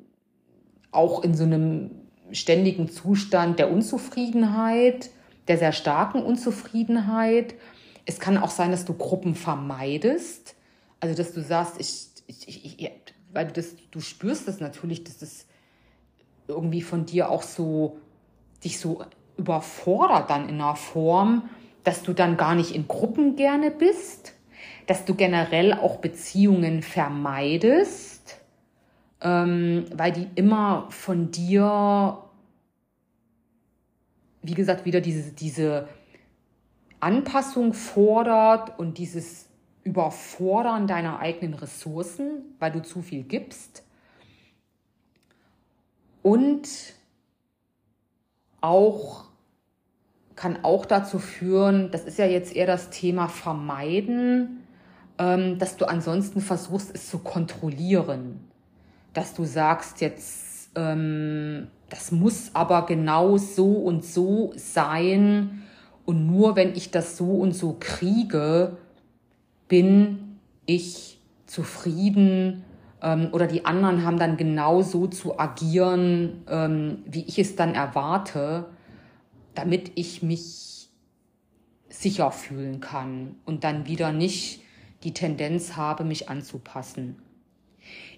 auch 0.91 1.23
in 1.23 1.33
so 1.33 1.45
einem 1.45 1.91
ständigen 2.31 2.89
Zustand 2.89 3.57
der 3.57 3.71
Unzufriedenheit, 3.71 5.09
der 5.47 5.57
sehr 5.57 5.71
starken 5.71 6.21
Unzufriedenheit. 6.21 7.55
Es 8.05 8.19
kann 8.19 8.37
auch 8.37 8.49
sein, 8.49 8.69
dass 8.71 8.85
du 8.85 8.93
Gruppen 8.93 9.33
vermeidest. 9.33 10.55
Also, 10.99 11.15
dass 11.15 11.33
du 11.33 11.41
sagst, 11.41 11.79
ich, 11.79 12.07
ich, 12.27 12.65
ich, 12.79 12.91
weil 13.31 13.47
du 13.47 13.53
das, 13.53 13.75
du 13.91 14.01
spürst 14.01 14.47
das 14.47 14.59
natürlich, 14.59 15.05
dass 15.05 15.17
das 15.19 15.45
irgendwie 16.47 16.81
von 16.81 17.05
dir 17.05 17.29
auch 17.29 17.43
so, 17.43 17.99
dich 18.63 18.79
so 18.79 19.03
überfordert 19.37 20.29
dann 20.29 20.49
in 20.49 20.55
einer 20.55 20.75
Form, 20.75 21.49
dass 21.85 22.03
du 22.03 22.11
dann 22.11 22.35
gar 22.35 22.55
nicht 22.55 22.75
in 22.75 22.89
Gruppen 22.89 23.37
gerne 23.37 23.71
bist, 23.71 24.33
dass 24.87 25.05
du 25.05 25.13
generell 25.15 25.73
auch 25.73 25.97
Beziehungen 25.97 26.81
vermeidest, 26.81 28.37
ähm, 29.21 29.85
weil 29.93 30.11
die 30.11 30.27
immer 30.35 30.87
von 30.89 31.31
dir 31.31 32.23
wie 34.47 34.53
gesagt, 34.53 34.85
wieder 34.85 35.01
diese, 35.01 35.31
diese 35.31 35.89
Anpassung 37.01 37.73
fordert 37.73 38.79
und 38.79 38.97
dieses 38.97 39.49
Überfordern 39.83 40.87
deiner 40.87 41.19
eigenen 41.19 41.53
Ressourcen, 41.53 42.55
weil 42.59 42.71
du 42.71 42.81
zu 42.81 43.01
viel 43.01 43.23
gibst. 43.23 43.83
Und 46.23 46.67
auch 48.61 49.25
kann 50.35 50.63
auch 50.63 50.85
dazu 50.85 51.19
führen, 51.19 51.91
das 51.91 52.03
ist 52.03 52.17
ja 52.17 52.25
jetzt 52.25 52.55
eher 52.55 52.67
das 52.67 52.89
Thema 52.89 53.27
vermeiden, 53.27 54.63
dass 55.17 55.77
du 55.77 55.85
ansonsten 55.85 56.41
versuchst, 56.41 56.91
es 56.93 57.09
zu 57.09 57.17
kontrollieren. 57.17 58.39
Dass 59.13 59.33
du 59.33 59.45
sagst, 59.45 59.99
jetzt 60.01 60.69
ähm, 60.75 61.67
das 61.89 62.11
muss 62.11 62.51
aber 62.53 62.85
genau 62.85 63.37
so 63.37 63.73
und 63.73 64.05
so 64.05 64.53
sein. 64.55 65.63
Und 66.05 66.27
nur 66.27 66.55
wenn 66.55 66.75
ich 66.75 66.91
das 66.91 67.17
so 67.17 67.31
und 67.31 67.53
so 67.53 67.77
kriege, 67.79 68.77
bin 69.67 70.39
ich 70.65 71.19
zufrieden 71.45 72.63
ähm, 73.01 73.29
oder 73.31 73.47
die 73.47 73.65
anderen 73.65 74.03
haben 74.03 74.19
dann 74.19 74.37
genau 74.37 74.81
so 74.81 75.07
zu 75.07 75.39
agieren, 75.39 76.43
ähm, 76.49 76.99
wie 77.05 77.23
ich 77.25 77.39
es 77.39 77.55
dann 77.55 77.73
erwarte, 77.73 78.65
damit 79.55 79.91
ich 79.95 80.23
mich 80.23 80.89
sicher 81.89 82.31
fühlen 82.31 82.79
kann 82.79 83.35
und 83.45 83.63
dann 83.63 83.87
wieder 83.87 84.11
nicht 84.11 84.61
die 85.03 85.13
Tendenz 85.13 85.75
habe, 85.75 86.03
mich 86.03 86.29
anzupassen. 86.29 87.21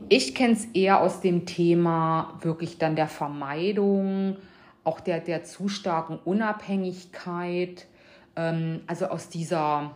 Ich 0.08 0.34
kenne 0.34 0.54
es 0.54 0.66
eher 0.74 1.02
aus 1.02 1.22
dem 1.22 1.46
Thema 1.46 2.38
wirklich 2.42 2.78
dann 2.78 2.96
der 2.96 3.08
Vermeidung, 3.08 4.38
auch 4.84 5.00
der, 5.00 5.20
der 5.20 5.44
zu 5.44 5.68
starken 5.68 6.18
Unabhängigkeit, 6.18 7.88
ähm, 8.36 8.82
also 8.88 9.08
aus 9.08 9.30
dieser, 9.30 9.96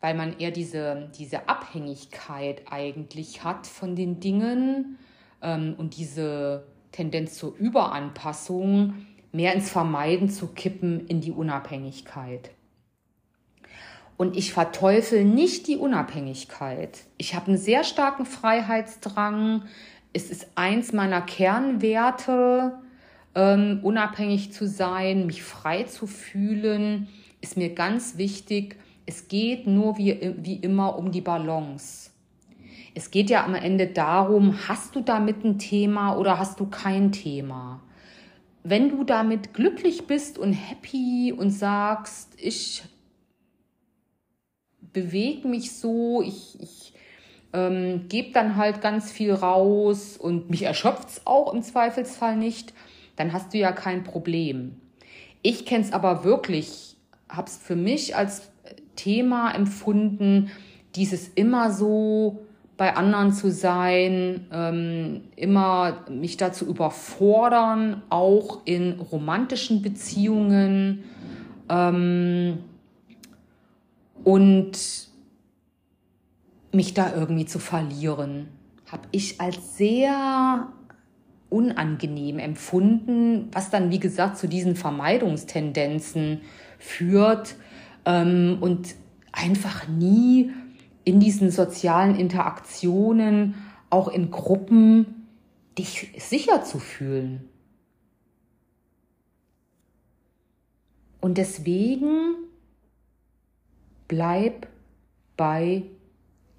weil 0.00 0.14
man 0.14 0.38
eher 0.38 0.50
diese, 0.50 1.10
diese 1.16 1.48
Abhängigkeit 1.48 2.62
eigentlich 2.70 3.44
hat 3.44 3.66
von 3.66 3.96
den 3.96 4.20
Dingen 4.20 4.98
ähm, 5.40 5.74
und 5.78 5.96
diese 5.96 6.66
Tendenz 6.92 7.38
zur 7.38 7.56
Überanpassung 7.56 9.06
mehr 9.32 9.54
ins 9.54 9.70
Vermeiden 9.70 10.28
zu 10.28 10.48
kippen 10.48 11.06
in 11.06 11.20
die 11.20 11.32
Unabhängigkeit. 11.32 12.50
Und 14.16 14.36
ich 14.36 14.52
verteufel 14.52 15.24
nicht 15.24 15.66
die 15.66 15.76
Unabhängigkeit. 15.76 17.00
Ich 17.18 17.34
habe 17.34 17.48
einen 17.48 17.56
sehr 17.56 17.82
starken 17.82 18.26
Freiheitsdrang. 18.26 19.62
Es 20.12 20.30
ist 20.30 20.46
eins 20.54 20.92
meiner 20.92 21.20
Kernwerte, 21.20 22.78
ähm, 23.34 23.80
unabhängig 23.82 24.52
zu 24.52 24.68
sein, 24.68 25.26
mich 25.26 25.42
frei 25.42 25.82
zu 25.84 26.06
fühlen, 26.06 27.08
ist 27.40 27.56
mir 27.56 27.74
ganz 27.74 28.16
wichtig. 28.16 28.76
Es 29.06 29.28
geht 29.28 29.66
nur 29.66 29.98
wie, 29.98 30.34
wie 30.38 30.56
immer 30.56 30.96
um 30.96 31.10
die 31.10 31.20
Balance. 31.20 32.10
Es 32.94 33.10
geht 33.10 33.28
ja 33.28 33.44
am 33.44 33.56
Ende 33.56 33.88
darum, 33.88 34.68
hast 34.68 34.94
du 34.94 35.00
damit 35.00 35.44
ein 35.44 35.58
Thema 35.58 36.16
oder 36.16 36.38
hast 36.38 36.60
du 36.60 36.66
kein 36.66 37.10
Thema? 37.10 37.82
Wenn 38.62 38.88
du 38.88 39.02
damit 39.02 39.52
glücklich 39.52 40.06
bist 40.06 40.38
und 40.38 40.52
happy 40.52 41.34
und 41.36 41.50
sagst, 41.50 42.34
ich 42.38 42.84
bewege 44.94 45.46
mich 45.46 45.72
so, 45.72 46.22
ich, 46.22 46.58
ich 46.60 46.94
ähm, 47.52 48.06
gebe 48.08 48.32
dann 48.32 48.56
halt 48.56 48.80
ganz 48.80 49.12
viel 49.12 49.34
raus 49.34 50.16
und 50.16 50.48
mich 50.48 50.62
erschöpft 50.62 51.08
es 51.10 51.26
auch 51.26 51.52
im 51.52 51.62
Zweifelsfall 51.62 52.36
nicht, 52.36 52.72
dann 53.16 53.34
hast 53.34 53.52
du 53.52 53.58
ja 53.58 53.72
kein 53.72 54.02
Problem. 54.02 54.76
Ich 55.42 55.66
kenne 55.66 55.84
es 55.84 55.92
aber 55.92 56.24
wirklich, 56.24 56.96
habe 57.28 57.48
es 57.48 57.58
für 57.58 57.76
mich 57.76 58.16
als 58.16 58.50
Thema 58.96 59.50
empfunden, 59.50 60.50
dieses 60.94 61.28
immer 61.28 61.70
so 61.70 62.46
bei 62.76 62.96
anderen 62.96 63.32
zu 63.32 63.50
sein, 63.50 64.46
ähm, 64.52 65.22
immer 65.36 66.04
mich 66.10 66.36
dazu 66.36 66.66
überfordern, 66.66 68.02
auch 68.08 68.60
in 68.64 68.98
romantischen 68.98 69.82
Beziehungen 69.82 71.04
ähm, 71.68 72.58
und 74.24 75.08
mich 76.72 76.94
da 76.94 77.14
irgendwie 77.14 77.46
zu 77.46 77.58
verlieren, 77.58 78.48
habe 78.90 79.06
ich 79.12 79.40
als 79.40 79.76
sehr 79.76 80.68
unangenehm 81.50 82.38
empfunden, 82.38 83.48
was 83.52 83.70
dann, 83.70 83.90
wie 83.90 84.00
gesagt, 84.00 84.38
zu 84.38 84.48
diesen 84.48 84.74
Vermeidungstendenzen 84.74 86.40
führt 86.78 87.54
ähm, 88.04 88.58
und 88.60 88.96
einfach 89.30 89.86
nie 89.86 90.50
in 91.04 91.20
diesen 91.20 91.50
sozialen 91.50 92.16
Interaktionen, 92.16 93.54
auch 93.90 94.08
in 94.08 94.30
Gruppen, 94.30 95.28
dich 95.78 96.12
sicher 96.18 96.64
zu 96.64 96.78
fühlen. 96.78 97.48
Und 101.20 101.38
deswegen 101.38 102.36
bleib 104.14 104.68
bei 105.36 105.82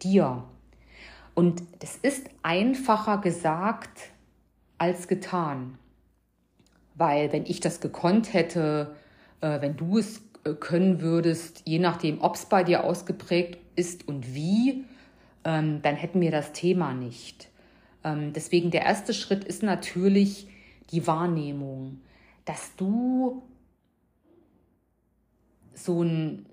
dir. 0.02 0.44
Und 1.36 1.64
es 1.80 1.96
ist 1.96 2.30
einfacher 2.44 3.20
gesagt 3.20 4.12
als 4.78 5.08
getan. 5.08 5.78
Weil 6.96 7.32
wenn 7.32 7.46
ich 7.46 7.62
das 7.62 7.80
gekonnt 7.80 8.34
hätte, 8.34 8.96
äh, 9.40 9.62
wenn 9.62 9.78
du 9.78 9.98
es 9.98 10.22
äh, 10.44 10.54
können 10.54 11.00
würdest, 11.00 11.62
je 11.66 11.80
nachdem, 11.80 12.22
ob 12.22 12.36
es 12.36 12.46
bei 12.46 12.66
dir 12.66 12.84
ausgeprägt 12.84 13.60
ist 13.78 14.06
und 14.06 14.36
wie, 14.36 14.84
ähm, 15.46 15.82
dann 15.82 15.96
hätten 15.96 16.20
wir 16.20 16.32
das 16.32 16.52
Thema 16.52 16.94
nicht. 16.94 17.50
Ähm, 18.04 18.34
deswegen 18.34 18.70
der 18.70 18.82
erste 18.82 19.14
Schritt 19.14 19.46
ist 19.46 19.64
natürlich 19.64 20.50
die 20.92 21.08
Wahrnehmung, 21.08 22.02
dass 22.44 22.76
du 22.76 23.44
so 25.74 26.04
ein 26.04 26.46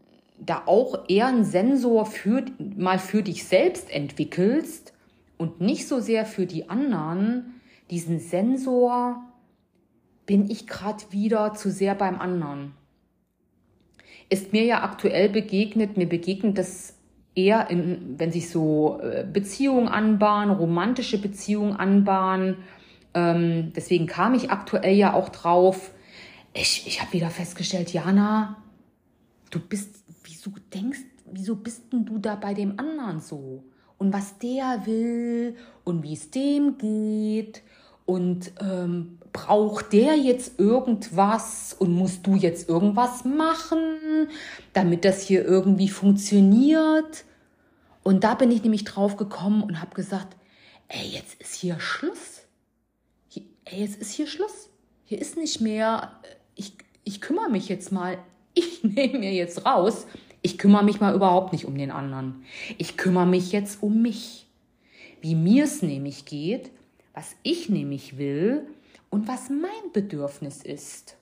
da 0.44 0.62
auch 0.66 1.08
eher 1.08 1.28
einen 1.28 1.44
Sensor 1.44 2.06
für, 2.06 2.44
mal 2.76 2.98
für 2.98 3.22
dich 3.22 3.44
selbst 3.44 3.90
entwickelst 3.90 4.92
und 5.38 5.60
nicht 5.60 5.86
so 5.86 6.00
sehr 6.00 6.26
für 6.26 6.46
die 6.46 6.68
anderen, 6.68 7.60
diesen 7.90 8.18
Sensor 8.18 9.22
bin 10.26 10.50
ich 10.50 10.66
gerade 10.66 11.04
wieder 11.10 11.54
zu 11.54 11.70
sehr 11.70 11.94
beim 11.94 12.20
anderen. 12.20 12.72
Ist 14.28 14.52
mir 14.52 14.64
ja 14.64 14.82
aktuell 14.82 15.28
begegnet, 15.28 15.96
mir 15.96 16.08
begegnet 16.08 16.58
das 16.58 16.94
eher, 17.34 17.70
in, 17.70 18.18
wenn 18.18 18.32
sich 18.32 18.50
so 18.50 19.00
äh, 19.02 19.24
Beziehungen 19.30 19.88
anbahnen, 19.88 20.56
romantische 20.56 21.18
Beziehungen 21.18 21.76
anbahnen. 21.76 22.56
Ähm, 23.14 23.72
deswegen 23.76 24.06
kam 24.06 24.34
ich 24.34 24.50
aktuell 24.50 24.94
ja 24.94 25.14
auch 25.14 25.28
drauf. 25.28 25.92
Ich, 26.54 26.86
ich 26.86 27.00
habe 27.00 27.12
wieder 27.12 27.30
festgestellt, 27.30 27.92
Jana, 27.92 28.62
du 29.50 29.58
bist, 29.60 30.01
wieso 30.24 30.50
denkst, 30.72 31.00
wieso 31.30 31.56
bist 31.56 31.92
denn 31.92 32.04
du 32.04 32.18
da 32.18 32.34
bei 32.34 32.54
dem 32.54 32.78
anderen 32.78 33.20
so? 33.20 33.64
Und 33.98 34.12
was 34.12 34.38
der 34.38 34.82
will 34.84 35.56
und 35.84 36.02
wie 36.02 36.14
es 36.14 36.30
dem 36.30 36.76
geht 36.78 37.62
und 38.04 38.52
ähm, 38.60 39.18
braucht 39.32 39.92
der 39.92 40.16
jetzt 40.16 40.58
irgendwas 40.58 41.74
und 41.78 41.92
musst 41.92 42.26
du 42.26 42.34
jetzt 42.34 42.68
irgendwas 42.68 43.24
machen, 43.24 44.28
damit 44.72 45.04
das 45.04 45.22
hier 45.22 45.44
irgendwie 45.44 45.88
funktioniert? 45.88 47.24
Und 48.02 48.24
da 48.24 48.34
bin 48.34 48.50
ich 48.50 48.62
nämlich 48.62 48.84
drauf 48.84 49.16
gekommen 49.16 49.62
und 49.62 49.80
habe 49.80 49.94
gesagt, 49.94 50.36
ey, 50.88 51.06
jetzt 51.06 51.40
ist 51.40 51.54
hier 51.54 51.78
Schluss. 51.78 52.42
Hier, 53.28 53.44
ey, 53.64 53.80
jetzt 53.80 54.00
ist 54.00 54.10
hier 54.10 54.26
Schluss. 54.26 54.68
Hier 55.04 55.20
ist 55.20 55.36
nicht 55.36 55.60
mehr, 55.60 56.20
ich, 56.54 56.76
ich 57.04 57.20
kümmere 57.20 57.50
mich 57.50 57.68
jetzt 57.68 57.92
mal 57.92 58.18
ich 58.54 58.82
nehme 58.84 59.20
mir 59.20 59.32
jetzt 59.32 59.64
raus, 59.66 60.06
ich 60.42 60.58
kümmere 60.58 60.84
mich 60.84 61.00
mal 61.00 61.14
überhaupt 61.14 61.52
nicht 61.52 61.66
um 61.66 61.78
den 61.78 61.90
anderen. 61.90 62.44
Ich 62.76 62.96
kümmere 62.96 63.26
mich 63.26 63.52
jetzt 63.52 63.82
um 63.82 64.02
mich. 64.02 64.46
Wie 65.20 65.36
mir 65.36 65.64
es 65.64 65.82
nämlich 65.82 66.24
geht, 66.24 66.72
was 67.14 67.36
ich 67.44 67.68
nämlich 67.68 68.18
will 68.18 68.66
und 69.08 69.28
was 69.28 69.50
mein 69.50 69.92
Bedürfnis 69.92 70.62
ist. 70.62 71.16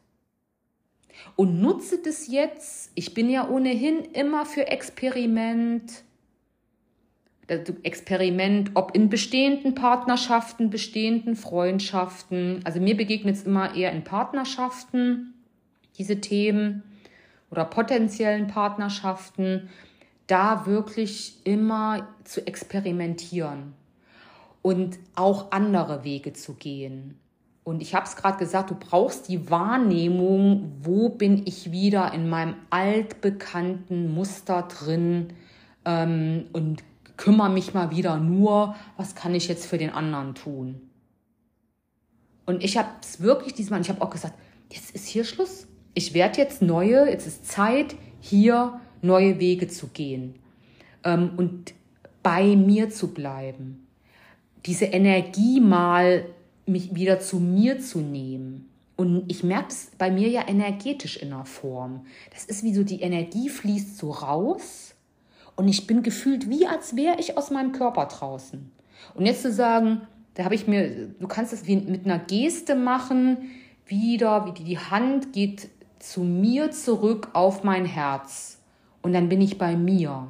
Und 1.36 1.60
nutze 1.60 1.98
das 1.98 2.28
jetzt. 2.28 2.92
Ich 2.94 3.12
bin 3.12 3.28
ja 3.28 3.48
ohnehin 3.48 4.04
immer 4.12 4.46
für 4.46 4.68
Experiment. 4.68 6.02
Experiment, 7.82 8.70
ob 8.74 8.94
in 8.94 9.08
bestehenden 9.08 9.74
Partnerschaften, 9.74 10.70
bestehenden 10.70 11.34
Freundschaften. 11.34 12.60
Also 12.64 12.80
mir 12.80 12.96
begegnet 12.96 13.34
es 13.34 13.42
immer 13.42 13.74
eher 13.74 13.90
in 13.90 14.04
Partnerschaften, 14.04 15.34
diese 15.98 16.20
Themen 16.20 16.84
oder 17.50 17.64
potenziellen 17.64 18.46
Partnerschaften, 18.46 19.68
da 20.26 20.66
wirklich 20.66 21.44
immer 21.44 22.08
zu 22.24 22.46
experimentieren 22.46 23.74
und 24.62 24.98
auch 25.16 25.50
andere 25.50 26.04
Wege 26.04 26.32
zu 26.32 26.54
gehen. 26.54 27.18
Und 27.64 27.82
ich 27.82 27.94
habe 27.94 28.06
es 28.06 28.16
gerade 28.16 28.38
gesagt, 28.38 28.70
du 28.70 28.74
brauchst 28.74 29.28
die 29.28 29.50
Wahrnehmung, 29.50 30.72
wo 30.82 31.08
bin 31.08 31.46
ich 31.46 31.72
wieder 31.72 32.12
in 32.14 32.28
meinem 32.28 32.54
altbekannten 32.70 34.12
Muster 34.12 34.62
drin 34.62 35.34
ähm, 35.84 36.46
und 36.52 36.82
kümmere 37.16 37.50
mich 37.50 37.74
mal 37.74 37.90
wieder 37.90 38.16
nur, 38.16 38.74
was 38.96 39.14
kann 39.14 39.34
ich 39.34 39.46
jetzt 39.46 39.66
für 39.66 39.78
den 39.78 39.90
anderen 39.90 40.34
tun. 40.34 40.80
Und 42.46 42.64
ich 42.64 42.78
habe 42.78 42.88
es 43.02 43.20
wirklich 43.20 43.54
diesmal, 43.54 43.80
ich 43.80 43.90
habe 43.90 44.00
auch 44.00 44.10
gesagt, 44.10 44.34
jetzt 44.70 44.92
ist 44.92 45.06
hier 45.06 45.24
Schluss 45.24 45.68
ich 45.94 46.14
werde 46.14 46.38
jetzt 46.38 46.62
neue, 46.62 47.09
jetzt 47.09 47.26
ist 47.26 47.46
Zeit, 47.46 47.96
hier 48.20 48.81
neue 49.03 49.40
Wege 49.40 49.68
zu 49.68 49.88
gehen 49.88 50.35
ähm, 51.05 51.33
und 51.37 51.74
bei 52.22 52.57
mir 52.57 52.90
zu 52.90 53.12
bleiben. 53.12 53.87
Diese 54.66 54.87
Energie 54.87 55.61
mal 55.61 56.26
mich 56.66 56.94
wieder 56.94 57.20
zu 57.20 57.40
mir 57.40 57.81
zu 57.81 58.00
nehmen. 58.00 58.68
Und 58.96 59.24
ich 59.29 59.42
merke 59.42 59.68
es 59.70 59.92
bei 59.96 60.11
mir 60.11 60.29
ja 60.29 60.46
energetisch 60.46 61.16
in 61.16 61.31
der 61.31 61.46
Form. 61.46 62.05
Das 62.33 62.44
ist 62.44 62.62
wie 62.62 62.74
so, 62.74 62.83
die 62.83 63.00
Energie 63.00 63.48
fließt 63.48 63.96
so 63.96 64.11
raus 64.11 64.94
und 65.57 65.68
ich 65.68 65.87
bin 65.87 66.03
gefühlt 66.03 66.50
wie, 66.50 66.66
als 66.66 66.96
wäre 66.96 67.18
ich 67.18 67.38
aus 67.38 67.50
meinem 67.50 67.72
Körper 67.72 68.07
draußen. 68.07 68.70
Und 69.14 69.26
jetzt 69.26 69.42
zu 69.42 69.53
sagen, 69.53 70.03
da 70.35 70.44
habe 70.44 70.55
ich 70.55 70.66
mir, 70.66 71.09
du 71.18 71.26
kannst 71.29 71.53
das 71.53 71.66
wie 71.66 71.76
mit 71.76 72.05
einer 72.05 72.18
Geste 72.18 72.74
machen, 72.74 73.50
wieder, 73.87 74.46
wie 74.46 74.53
die, 74.53 74.64
die 74.64 74.79
Hand 74.79 75.33
geht 75.33 75.70
zu 76.00 76.22
mir 76.22 76.72
zurück 76.72 77.28
auf 77.34 77.62
mein 77.62 77.84
Herz 77.84 78.58
und 79.02 79.12
dann 79.12 79.28
bin 79.28 79.40
ich 79.40 79.58
bei 79.58 79.76
mir. 79.76 80.28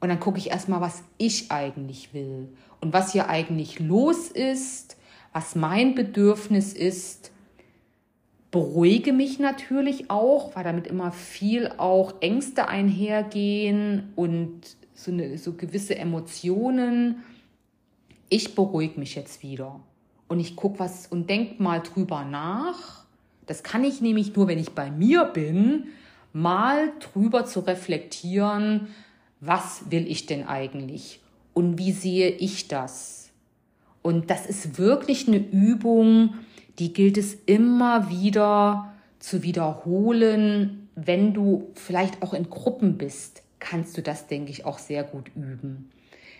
Und 0.00 0.08
dann 0.08 0.20
gucke 0.20 0.38
ich 0.38 0.50
erstmal, 0.50 0.80
was 0.80 1.02
ich 1.18 1.50
eigentlich 1.50 2.12
will 2.12 2.48
und 2.80 2.92
was 2.92 3.12
hier 3.12 3.28
eigentlich 3.28 3.78
los 3.80 4.28
ist, 4.28 4.96
was 5.32 5.54
mein 5.54 5.94
Bedürfnis 5.94 6.72
ist. 6.72 7.30
Beruhige 8.50 9.12
mich 9.12 9.38
natürlich 9.38 10.10
auch, 10.10 10.56
weil 10.56 10.64
damit 10.64 10.86
immer 10.86 11.12
viel 11.12 11.70
auch 11.76 12.14
Ängste 12.20 12.66
einhergehen 12.66 14.12
und 14.16 14.76
so, 14.94 15.12
eine, 15.12 15.38
so 15.38 15.52
gewisse 15.52 15.96
Emotionen. 15.96 17.22
Ich 18.28 18.54
beruhige 18.56 18.98
mich 18.98 19.14
jetzt 19.14 19.42
wieder 19.42 19.80
und 20.26 20.40
ich 20.40 20.56
gucke 20.56 20.80
was 20.80 21.06
und 21.06 21.30
denk 21.30 21.60
mal 21.60 21.80
drüber 21.80 22.24
nach 22.24 22.99
das 23.50 23.64
kann 23.64 23.82
ich 23.82 24.00
nämlich 24.00 24.36
nur, 24.36 24.46
wenn 24.46 24.60
ich 24.60 24.76
bei 24.76 24.92
mir 24.92 25.24
bin, 25.24 25.88
mal 26.32 26.92
drüber 27.00 27.46
zu 27.46 27.58
reflektieren, 27.58 28.86
was 29.40 29.90
will 29.90 30.06
ich 30.08 30.26
denn 30.26 30.46
eigentlich 30.46 31.18
und 31.52 31.76
wie 31.76 31.90
sehe 31.90 32.28
ich 32.28 32.68
das? 32.68 33.32
Und 34.02 34.30
das 34.30 34.46
ist 34.46 34.78
wirklich 34.78 35.26
eine 35.26 35.38
Übung, 35.38 36.34
die 36.78 36.92
gilt 36.92 37.18
es 37.18 37.34
immer 37.46 38.08
wieder 38.08 38.94
zu 39.18 39.42
wiederholen. 39.42 40.88
Wenn 40.94 41.34
du 41.34 41.72
vielleicht 41.74 42.22
auch 42.22 42.34
in 42.34 42.50
Gruppen 42.50 42.98
bist, 42.98 43.42
kannst 43.58 43.98
du 43.98 44.00
das, 44.00 44.28
denke 44.28 44.52
ich, 44.52 44.64
auch 44.64 44.78
sehr 44.78 45.02
gut 45.02 45.32
üben. 45.34 45.90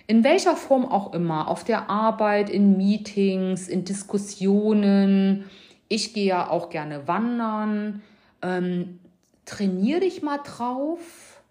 In 0.07 0.23
welcher 0.23 0.55
Form 0.55 0.87
auch 0.87 1.13
immer, 1.13 1.49
auf 1.49 1.65
der 1.65 1.91
Arbeit, 1.91 2.51
in 2.51 2.77
Meetings, 2.77 3.67
in 3.67 3.85
Diskussionen, 3.85 5.47
ich 5.91 6.15
gehe 6.15 6.27
ja 6.27 6.49
auch 6.49 6.71
gerne 6.71 7.07
wandern. 7.07 8.01
Ähm, 8.41 9.01
trainier 9.45 10.01
dich 10.01 10.23
mal 10.23 10.39
drauf, 10.39 11.43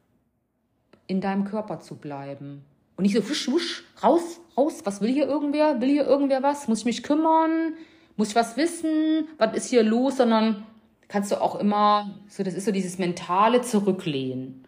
in 1.06 1.22
deinem 1.22 1.44
Körper 1.44 1.82
zu 1.82 1.98
bleiben. 1.98 2.64
Und 2.96 3.04
nicht 3.04 3.16
so 3.16 3.30
wusch, 3.30 3.52
wusch, 3.52 3.84
raus, 4.02 4.40
raus. 4.58 4.80
Was 4.86 5.02
will 5.02 5.12
hier 5.12 5.28
irgendwer? 5.28 5.82
Will 5.82 5.90
hier 5.90 6.08
irgendwer 6.08 6.42
was? 6.42 6.68
Muss 6.68 6.80
ich 6.80 6.86
mich 6.86 7.04
kümmern? 7.04 7.74
Muss 8.16 8.30
ich 8.30 8.36
was 8.36 8.58
wissen? 8.58 9.28
Was 9.38 9.56
ist 9.56 9.70
hier 9.70 9.84
los? 9.84 10.18
Sondern 10.18 10.64
kannst 11.10 11.32
du 11.32 11.42
auch 11.42 11.60
immer, 11.60 12.16
so 12.30 12.42
das 12.44 12.54
ist 12.54 12.66
so 12.66 12.72
dieses 12.72 12.98
mentale 12.98 13.62
Zurücklehnen. 13.62 14.64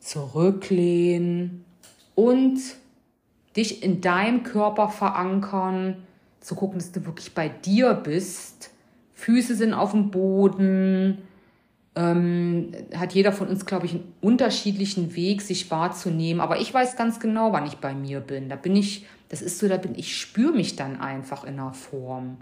Zurücklehnen 0.00 1.64
und 2.16 2.58
dich 3.56 3.84
in 3.84 4.00
deinem 4.00 4.42
Körper 4.42 4.88
verankern, 4.88 6.02
zu 6.40 6.56
gucken, 6.56 6.78
dass 6.78 6.92
du 6.92 7.04
wirklich 7.06 7.34
bei 7.34 7.48
dir 7.48 7.94
bist. 7.94 8.70
Füße 9.16 9.54
sind 9.56 9.72
auf 9.72 9.92
dem 9.92 10.10
Boden. 10.10 11.18
Ähm, 11.96 12.72
hat 12.94 13.14
jeder 13.14 13.32
von 13.32 13.48
uns, 13.48 13.64
glaube 13.64 13.86
ich, 13.86 13.94
einen 13.94 14.12
unterschiedlichen 14.20 15.16
Weg, 15.16 15.40
sich 15.40 15.70
wahrzunehmen. 15.70 16.40
Aber 16.40 16.60
ich 16.60 16.72
weiß 16.72 16.96
ganz 16.96 17.18
genau, 17.18 17.52
wann 17.52 17.66
ich 17.66 17.78
bei 17.78 17.94
mir 17.94 18.20
bin. 18.20 18.50
Da 18.50 18.56
bin 18.56 18.76
ich, 18.76 19.06
das 19.30 19.40
ist 19.40 19.58
so, 19.58 19.68
da 19.68 19.78
bin 19.78 19.94
ich, 19.94 20.16
spüre 20.16 20.52
mich 20.52 20.76
dann 20.76 21.00
einfach 21.00 21.44
in 21.44 21.54
einer 21.54 21.72
Form. 21.72 22.36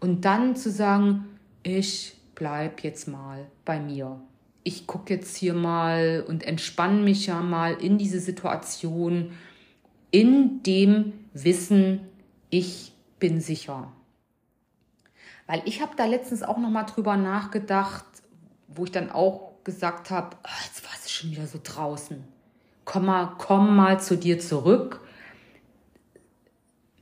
Und 0.00 0.24
dann 0.24 0.56
zu 0.56 0.70
sagen, 0.70 1.26
ich 1.62 2.16
bleib 2.34 2.82
jetzt 2.82 3.06
mal 3.06 3.46
bei 3.64 3.78
mir. 3.78 4.20
Ich 4.64 4.88
gucke 4.88 5.14
jetzt 5.14 5.36
hier 5.36 5.54
mal 5.54 6.24
und 6.26 6.42
entspanne 6.42 7.02
mich 7.02 7.28
ja 7.28 7.40
mal 7.40 7.74
in 7.74 7.98
diese 7.98 8.18
Situation, 8.18 9.30
in 10.10 10.64
dem 10.64 11.12
Wissen, 11.34 12.00
ich 12.50 12.92
bin 13.20 13.40
sicher. 13.40 13.92
Weil 15.46 15.62
ich 15.64 15.80
habe 15.80 15.92
da 15.96 16.06
letztens 16.06 16.42
auch 16.42 16.58
noch 16.58 16.70
mal 16.70 16.84
drüber 16.84 17.16
nachgedacht, 17.16 18.04
wo 18.68 18.84
ich 18.84 18.90
dann 18.90 19.10
auch 19.10 19.52
gesagt 19.64 20.10
habe, 20.10 20.36
oh, 20.44 20.64
jetzt 20.64 20.84
war 20.84 20.92
es 20.98 21.10
schon 21.10 21.30
wieder 21.30 21.46
so 21.46 21.58
draußen. 21.62 22.22
Komm 22.84 23.06
mal, 23.06 23.34
komm 23.38 23.76
mal 23.76 24.00
zu 24.00 24.16
dir 24.16 24.38
zurück. 24.38 25.00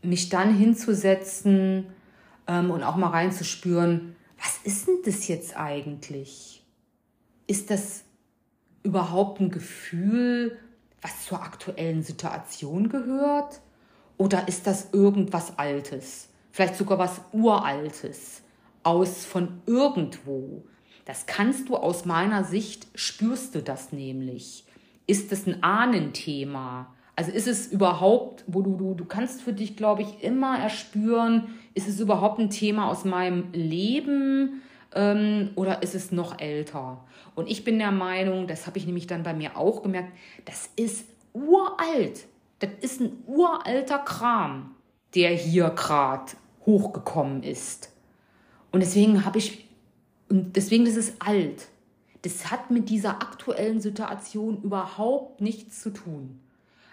Mich 0.03 0.29
dann 0.29 0.55
hinzusetzen 0.55 1.87
ähm, 2.47 2.71
und 2.71 2.83
auch 2.83 2.97
mal 2.97 3.09
reinzuspüren, 3.09 4.17
was 4.39 4.59
ist 4.65 4.89
denn 4.89 4.99
das 5.05 5.29
jetzt 5.29 5.57
eigentlich? 5.57 6.63
Ist 7.47 7.71
das 7.71 8.05
überhaupt 8.83 9.41
ein 9.41 9.51
Gefühl, 9.51 10.59
was 11.01 11.27
zur 11.27 11.43
aktuellen 11.43 12.03
Situation 12.03 12.89
gehört? 12.89 13.61
Oder 14.17 14.49
ist 14.49 14.67
das 14.67 14.89
irgendwas 14.93 15.59
Altes? 15.59 16.29
Vielleicht 16.55 16.77
sogar 16.77 17.01
was 17.01 17.21
Uraltes 17.33 18.45
aus 18.85 19.25
von 19.25 19.61
irgendwo. 19.67 20.63
Das 21.05 21.27
kannst 21.27 21.69
du 21.69 21.75
aus 21.75 22.05
meiner 22.05 22.45
Sicht, 22.45 22.87
spürst 22.95 23.57
du 23.57 23.61
das 23.61 23.91
nämlich. 23.91 24.65
Ist 25.09 25.33
es 25.33 25.49
ein 25.49 25.65
Ahnenthema? 25.65 26.95
Also 27.17 27.33
ist 27.33 27.49
es 27.49 27.67
überhaupt, 27.67 28.45
wo 28.47 28.63
du, 28.63 28.77
du, 28.77 28.95
du 28.95 29.05
kannst 29.05 29.43
für 29.43 29.53
dich, 29.53 29.77
glaube 29.77 30.03
ich, 30.03 30.23
immer 30.23 30.57
erspüren, 30.57 31.49
ist 31.75 31.89
es 31.89 31.99
überhaupt 31.99 32.39
ein 32.39 32.51
Thema 32.51 32.89
aus 32.89 33.05
meinem 33.05 33.51
Leben 33.53 34.63
ähm, 34.95 35.51
oder 35.57 35.83
ist 35.83 35.97
es 35.97 36.13
noch 36.13 36.39
älter? 36.39 37.05
Und 37.35 37.51
ich 37.51 37.65
bin 37.65 37.81
der 37.81 37.91
Meinung, 37.91 38.47
das 38.47 38.69
habe 38.69 38.79
ich 38.79 38.87
nämlich 38.87 39.09
dann 39.09 39.25
bei 39.25 39.35
mir 39.35 39.57
auch 39.57 39.83
gemerkt, 39.83 40.13
das 40.45 40.71
ist 40.77 41.09
uralt. 41.33 42.27
Das 42.61 42.71
ist 42.81 43.01
ein 43.01 43.25
uralter 43.27 43.99
Kram, 43.99 44.77
der 45.17 45.31
hier 45.31 45.71
gerade 45.71 46.31
hochgekommen 46.67 47.43
ist. 47.43 47.91
Und 48.73 48.81
deswegen 48.81 49.25
habe 49.25 49.39
ich, 49.39 49.69
und 50.29 50.57
deswegen 50.57 50.87
ist 50.87 50.97
es 50.97 51.21
alt. 51.21 51.69
Das 52.23 52.51
hat 52.51 52.71
mit 52.71 52.89
dieser 52.89 53.21
aktuellen 53.21 53.81
Situation 53.81 54.63
überhaupt 54.63 55.41
nichts 55.41 55.83
zu 55.83 55.91
tun. 55.91 56.41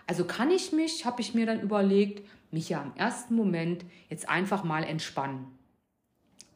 Also 0.05 0.25
kann 0.25 0.51
ich 0.51 0.73
mich, 0.73 1.05
habe 1.05 1.21
ich 1.21 1.33
mir 1.33 1.45
dann 1.45 1.61
überlegt, 1.61 2.27
mich 2.51 2.69
ja 2.69 2.81
im 2.81 2.93
ersten 2.95 3.35
Moment 3.35 3.85
jetzt 4.09 4.27
einfach 4.27 4.63
mal 4.63 4.83
entspannen. 4.83 5.47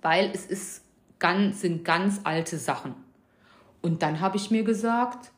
Weil 0.02 0.30
es 0.34 0.46
ist 0.46 0.84
ganz, 1.20 1.62
sind 1.62 1.86
ganz 1.86 2.22
alte 2.26 2.58
Sachen. 2.58 2.96
Und 3.82 4.02
dann 4.02 4.20
habe 4.20 4.38
ich 4.38 4.52
mir 4.52 4.64
gesagt, 4.64 5.32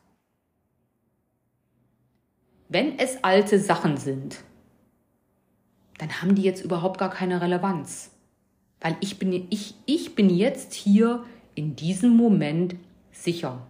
wenn 2.68 2.98
es 2.98 3.22
alte 3.22 3.58
Sachen 3.58 3.96
sind, 3.96 4.38
dann 5.98 6.22
haben 6.22 6.34
die 6.34 6.42
jetzt 6.42 6.64
überhaupt 6.64 6.98
gar 6.98 7.10
keine 7.10 7.40
Relevanz. 7.40 8.10
Weil 8.80 8.96
ich 9.00 9.18
bin, 9.18 9.46
ich, 9.50 9.74
ich 9.86 10.14
bin 10.14 10.30
jetzt 10.30 10.72
hier 10.72 11.24
in 11.54 11.74
diesem 11.74 12.16
Moment 12.16 12.76
sicher. 13.10 13.66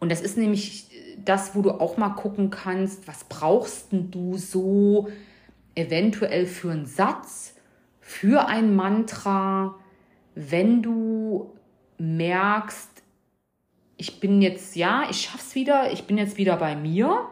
Und 0.00 0.10
das 0.10 0.20
ist 0.20 0.36
nämlich 0.36 0.88
das, 1.24 1.54
wo 1.54 1.62
du 1.62 1.70
auch 1.70 1.96
mal 1.96 2.10
gucken 2.10 2.50
kannst, 2.50 3.06
was 3.06 3.24
brauchst 3.24 3.88
du 3.92 4.36
so 4.36 5.08
eventuell 5.76 6.46
für 6.46 6.72
einen 6.72 6.86
Satz, 6.86 7.54
für 8.00 8.48
ein 8.48 8.74
Mantra, 8.74 9.76
wenn 10.34 10.82
du 10.82 11.52
merkst, 11.98 12.90
ich 13.96 14.18
bin 14.18 14.42
jetzt, 14.42 14.74
ja, 14.74 15.04
ich 15.08 15.20
schaff's 15.20 15.54
wieder, 15.54 15.92
ich 15.92 16.04
bin 16.04 16.18
jetzt 16.18 16.36
wieder 16.36 16.56
bei 16.56 16.74
mir 16.74 17.28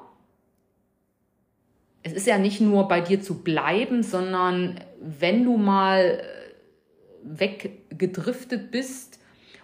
es 2.03 2.13
ist 2.13 2.27
ja 2.27 2.39
nicht 2.39 2.61
nur 2.61 2.89
bei 2.89 3.01
dir 3.01 3.21
zu 3.21 3.43
bleiben, 3.43 4.03
sondern 4.03 4.81
wenn 5.01 5.45
du 5.45 5.57
mal 5.57 6.23
weggedriftet 7.23 8.71
bist, 8.71 9.19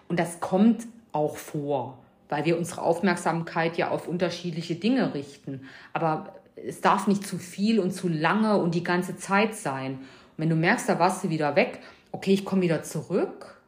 und 0.07 0.19
das 0.19 0.39
kommt 0.39 0.87
auch 1.11 1.37
vor, 1.37 1.97
weil 2.29 2.45
wir 2.45 2.57
unsere 2.57 2.81
Aufmerksamkeit 2.81 3.77
ja 3.77 3.89
auf 3.89 4.07
unterschiedliche 4.07 4.75
Dinge 4.75 5.13
richten. 5.13 5.61
Aber 5.93 6.35
es 6.55 6.81
darf 6.81 7.07
nicht 7.07 7.25
zu 7.25 7.37
viel 7.37 7.79
und 7.79 7.91
zu 7.91 8.07
lange 8.07 8.57
und 8.57 8.75
die 8.75 8.83
ganze 8.83 9.17
Zeit 9.17 9.55
sein. 9.55 9.93
Und 9.93 9.99
wenn 10.37 10.49
du 10.49 10.55
merkst, 10.55 10.87
da 10.87 10.99
warst 10.99 11.23
du 11.23 11.29
wieder 11.29 11.55
weg, 11.55 11.79
okay, 12.11 12.33
ich 12.33 12.45
komme 12.45 12.61
wieder 12.61 12.83
zurück. 12.83 13.61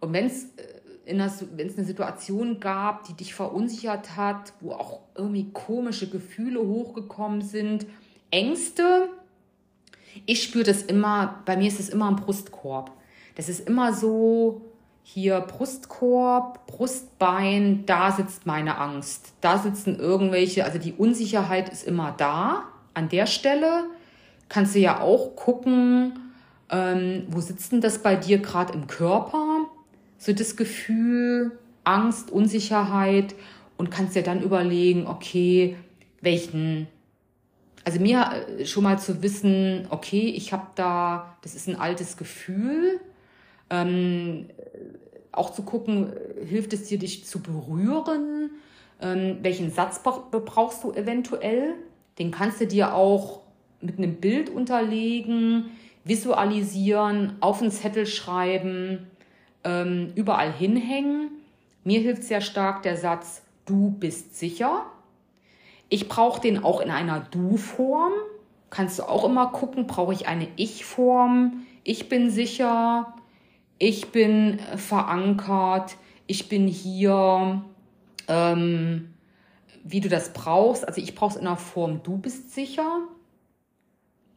Und 0.00 0.12
wenn 0.12 0.26
es 0.26 0.44
äh, 0.56 0.71
wenn 1.04 1.20
es 1.20 1.42
eine 1.76 1.86
Situation 1.86 2.60
gab, 2.60 3.04
die 3.04 3.14
dich 3.14 3.34
verunsichert 3.34 4.16
hat, 4.16 4.52
wo 4.60 4.72
auch 4.72 5.00
irgendwie 5.14 5.50
komische 5.52 6.08
Gefühle 6.08 6.60
hochgekommen 6.60 7.42
sind, 7.42 7.86
Ängste. 8.30 9.08
Ich 10.26 10.42
spüre 10.42 10.64
das 10.64 10.82
immer, 10.82 11.42
bei 11.44 11.56
mir 11.56 11.68
ist 11.68 11.80
es 11.80 11.88
immer 11.88 12.08
ein 12.08 12.16
Brustkorb. 12.16 12.92
Das 13.34 13.48
ist 13.48 13.66
immer 13.66 13.92
so, 13.92 14.62
hier 15.02 15.40
Brustkorb, 15.40 16.66
Brustbein, 16.66 17.84
da 17.86 18.12
sitzt 18.12 18.46
meine 18.46 18.78
Angst. 18.78 19.32
Da 19.40 19.58
sitzen 19.58 19.98
irgendwelche, 19.98 20.64
also 20.64 20.78
die 20.78 20.92
Unsicherheit 20.92 21.68
ist 21.68 21.86
immer 21.86 22.14
da, 22.16 22.64
an 22.94 23.08
der 23.08 23.26
Stelle. 23.26 23.84
Kannst 24.48 24.74
du 24.74 24.78
ja 24.78 25.00
auch 25.00 25.34
gucken, 25.34 26.32
ähm, 26.70 27.26
wo 27.28 27.40
sitzt 27.40 27.72
denn 27.72 27.80
das 27.80 28.02
bei 28.02 28.16
dir 28.16 28.38
gerade 28.38 28.72
im 28.74 28.86
Körper? 28.86 29.66
So 30.22 30.32
das 30.32 30.56
Gefühl, 30.56 31.50
Angst, 31.82 32.30
Unsicherheit 32.30 33.34
und 33.76 33.90
kannst 33.90 34.14
dir 34.14 34.22
dann 34.22 34.40
überlegen, 34.40 35.08
okay, 35.08 35.76
welchen, 36.20 36.86
also 37.84 37.98
mir 37.98 38.30
äh, 38.56 38.64
schon 38.64 38.84
mal 38.84 39.00
zu 39.00 39.20
wissen, 39.20 39.88
okay, 39.90 40.28
ich 40.28 40.52
habe 40.52 40.68
da, 40.76 41.36
das 41.42 41.56
ist 41.56 41.68
ein 41.68 41.74
altes 41.74 42.16
Gefühl, 42.16 43.00
ähm, 43.68 44.46
auch 45.32 45.52
zu 45.52 45.62
gucken, 45.62 46.12
hilft 46.46 46.72
es 46.72 46.84
dir, 46.84 47.00
dich 47.00 47.24
zu 47.24 47.40
berühren, 47.40 48.50
ähm, 49.00 49.38
welchen 49.42 49.72
Satz 49.72 50.02
brauchst 50.04 50.84
du 50.84 50.92
eventuell, 50.92 51.74
den 52.20 52.30
kannst 52.30 52.60
du 52.60 52.68
dir 52.68 52.94
auch 52.94 53.40
mit 53.80 53.98
einem 53.98 54.14
Bild 54.14 54.50
unterlegen, 54.50 55.70
visualisieren, 56.04 57.34
auf 57.40 57.60
einen 57.60 57.72
Zettel 57.72 58.06
schreiben, 58.06 59.08
ähm, 59.64 60.12
überall 60.14 60.52
hinhängen. 60.52 61.30
Mir 61.84 62.00
hilft 62.00 62.24
sehr 62.24 62.40
stark 62.40 62.82
der 62.82 62.96
Satz, 62.96 63.42
du 63.66 63.90
bist 63.90 64.36
sicher. 64.38 64.86
Ich 65.88 66.08
brauche 66.08 66.40
den 66.40 66.62
auch 66.64 66.80
in 66.80 66.90
einer 66.90 67.20
Du-Form. 67.20 68.12
Kannst 68.70 68.98
du 68.98 69.02
auch 69.02 69.24
immer 69.24 69.48
gucken, 69.48 69.86
brauche 69.86 70.14
ich 70.14 70.26
eine 70.26 70.48
Ich-Form? 70.56 71.66
Ich 71.84 72.08
bin 72.08 72.30
sicher, 72.30 73.14
ich 73.78 74.10
bin 74.12 74.60
verankert, 74.76 75.96
ich 76.26 76.48
bin 76.48 76.68
hier, 76.68 77.62
ähm, 78.28 79.12
wie 79.84 80.00
du 80.00 80.08
das 80.08 80.32
brauchst. 80.32 80.86
Also 80.86 81.00
ich 81.00 81.14
brauche 81.14 81.32
es 81.32 81.36
in 81.36 81.44
der 81.44 81.56
Form, 81.56 82.02
du 82.02 82.16
bist 82.16 82.54
sicher, 82.54 83.00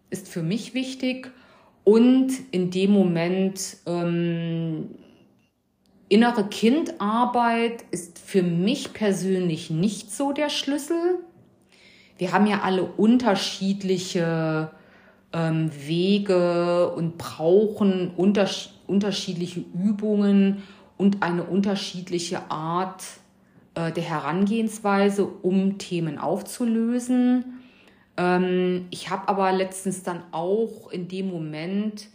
ist 0.09 0.27
für 0.27 0.41
mich 0.41 0.73
wichtig. 0.73 1.31
Und 1.83 2.31
in 2.51 2.71
dem 2.71 2.91
Moment 2.91 3.77
ähm, 3.85 4.89
Innere 6.15 6.45
Kindarbeit 6.45 7.83
ist 7.91 8.19
für 8.19 8.41
mich 8.41 8.93
persönlich 8.93 9.69
nicht 9.69 10.13
so 10.13 10.31
der 10.31 10.47
Schlüssel. 10.47 11.19
Wir 12.17 12.31
haben 12.31 12.47
ja 12.47 12.61
alle 12.61 12.83
unterschiedliche 12.85 14.71
ähm, 15.33 15.69
Wege 15.85 16.93
und 16.95 17.17
brauchen 17.17 18.11
unters 18.15 18.69
unterschiedliche 18.87 19.65
Übungen 19.73 20.63
und 20.95 21.21
eine 21.21 21.43
unterschiedliche 21.43 22.49
Art 22.49 23.03
äh, 23.73 23.91
der 23.91 24.03
Herangehensweise, 24.03 25.25
um 25.25 25.77
Themen 25.79 26.17
aufzulösen. 26.17 27.59
Ähm, 28.15 28.85
ich 28.89 29.09
habe 29.09 29.27
aber 29.27 29.51
letztens 29.51 30.01
dann 30.03 30.23
auch 30.31 30.89
in 30.93 31.09
dem 31.09 31.29
Moment 31.29 32.07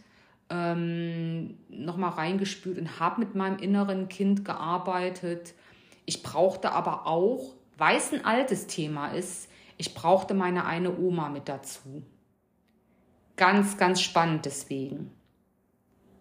ähm, 0.51 1.57
nochmal 1.69 2.11
reingespült 2.11 2.79
und 2.79 3.01
habe 3.01 3.21
mit 3.21 3.35
meinem 3.35 3.59
inneren 3.59 4.09
Kind 4.09 4.45
gearbeitet. 4.45 5.55
Ich 6.05 6.23
brauchte 6.23 6.73
aber 6.73 7.07
auch, 7.07 7.55
weil 7.79 7.97
es 7.97 8.13
ein 8.13 8.25
altes 8.25 8.67
Thema 8.67 9.09
ist, 9.09 9.49
ich 9.77 9.95
brauchte 9.95 10.35
meine 10.35 10.67
eine 10.67 10.99
Oma 10.99 11.31
mit 11.31 11.49
dazu. 11.49 12.03
Ganz, 13.37 13.79
ganz 13.79 14.03
spannend 14.03 14.45
deswegen. 14.45 15.13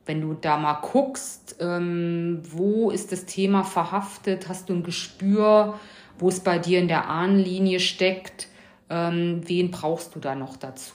Wenn 0.05 0.21
du 0.21 0.33
da 0.33 0.57
mal 0.57 0.75
guckst, 0.75 1.57
ähm, 1.59 2.41
wo 2.43 2.89
ist 2.89 3.11
das 3.11 3.25
Thema 3.25 3.63
verhaftet, 3.63 4.47
hast 4.47 4.69
du 4.69 4.73
ein 4.73 4.83
Gespür, 4.83 5.77
wo 6.17 6.29
es 6.29 6.39
bei 6.39 6.57
dir 6.57 6.79
in 6.79 6.87
der 6.87 7.09
Ahnenlinie 7.09 7.79
steckt, 7.79 8.47
ähm, 8.89 9.41
wen 9.45 9.71
brauchst 9.71 10.15
du 10.15 10.19
da 10.19 10.35
noch 10.35 10.55
dazu? 10.55 10.93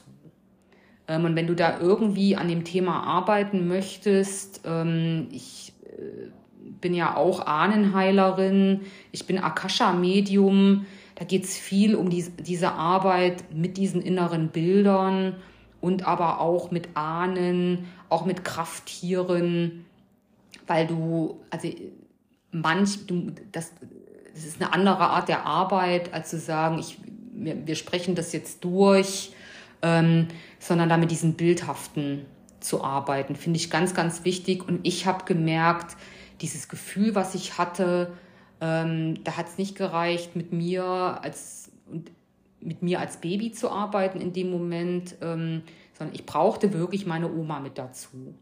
Ähm, 1.09 1.25
und 1.25 1.37
wenn 1.37 1.47
du 1.47 1.55
da 1.55 1.79
irgendwie 1.81 2.37
an 2.37 2.49
dem 2.49 2.65
Thema 2.65 3.03
arbeiten 3.03 3.69
möchtest, 3.69 4.63
ähm, 4.65 5.29
ich 5.31 5.73
äh, 5.85 6.31
bin 6.81 6.95
ja 6.95 7.17
auch 7.17 7.47
Ahnenheilerin, 7.47 8.83
ich 9.13 9.27
bin 9.27 9.39
Akasha-Medium, 9.39 10.87
da 11.15 11.25
geht 11.25 11.45
es 11.45 11.57
viel 11.57 11.95
um 11.95 12.11
die, 12.11 12.25
diese 12.41 12.73
Arbeit 12.73 13.45
mit 13.55 13.77
diesen 13.77 14.03
inneren 14.03 14.49
Bildern 14.49 15.37
und 15.81 16.07
aber 16.07 16.41
auch 16.41 16.71
mit 16.71 16.89
Ahnen, 16.95 17.87
auch 18.09 18.25
mit 18.25 18.45
Krafttieren, 18.45 19.85
weil 20.67 20.87
du, 20.87 21.39
also 21.51 21.69
manch, 22.51 23.07
du, 23.07 23.33
das, 23.53 23.73
das 24.33 24.45
ist 24.45 24.61
eine 24.61 24.73
andere 24.73 24.99
Art 24.99 25.29
der 25.29 25.47
Arbeit, 25.47 26.13
als 26.13 26.31
zu 26.31 26.39
sagen, 26.39 26.79
ich, 26.79 26.99
wir, 27.33 27.67
wir 27.67 27.75
sprechen 27.75 28.15
das 28.15 28.33
jetzt 28.33 28.65
durch 28.65 29.34
ähm, 29.85 30.29
sondern 30.59 30.89
da 30.89 30.97
mit 30.97 31.11
diesen 31.11 31.35
bildhaften 31.35 32.25
zu 32.59 32.83
arbeiten, 32.83 33.37
finde 33.37 33.59
ich 33.59 33.71
ganz, 33.71 33.95
ganz 33.95 34.25
wichtig. 34.25 34.67
Und 34.67 34.81
ich 34.83 35.07
habe 35.07 35.27
gemerkt, 35.27 35.97
dieses 36.41 36.69
Gefühl, 36.69 37.15
was 37.15 37.35
ich 37.35 37.59
hatte, 37.59 38.13
ähm, 38.63 39.23
da 39.25 39.37
hat 39.37 39.47
es 39.47 39.59
nicht 39.59 39.77
gereicht, 39.77 40.35
mit 40.35 40.53
mir 40.53 40.85
als 40.85 41.71
mit 42.61 42.83
mir 42.83 42.99
als 42.99 43.19
Baby 43.19 43.53
zu 43.53 43.71
arbeiten 43.71 44.23
in 44.23 44.33
dem 44.33 44.51
Moment, 44.51 45.17
ähm, 45.21 45.63
sondern 45.93 46.15
ich 46.15 46.25
brauchte 46.25 46.73
wirklich 46.73 47.05
meine 47.05 47.31
Oma 47.31 47.61
mit 47.61 47.77
dazu. 47.77 48.35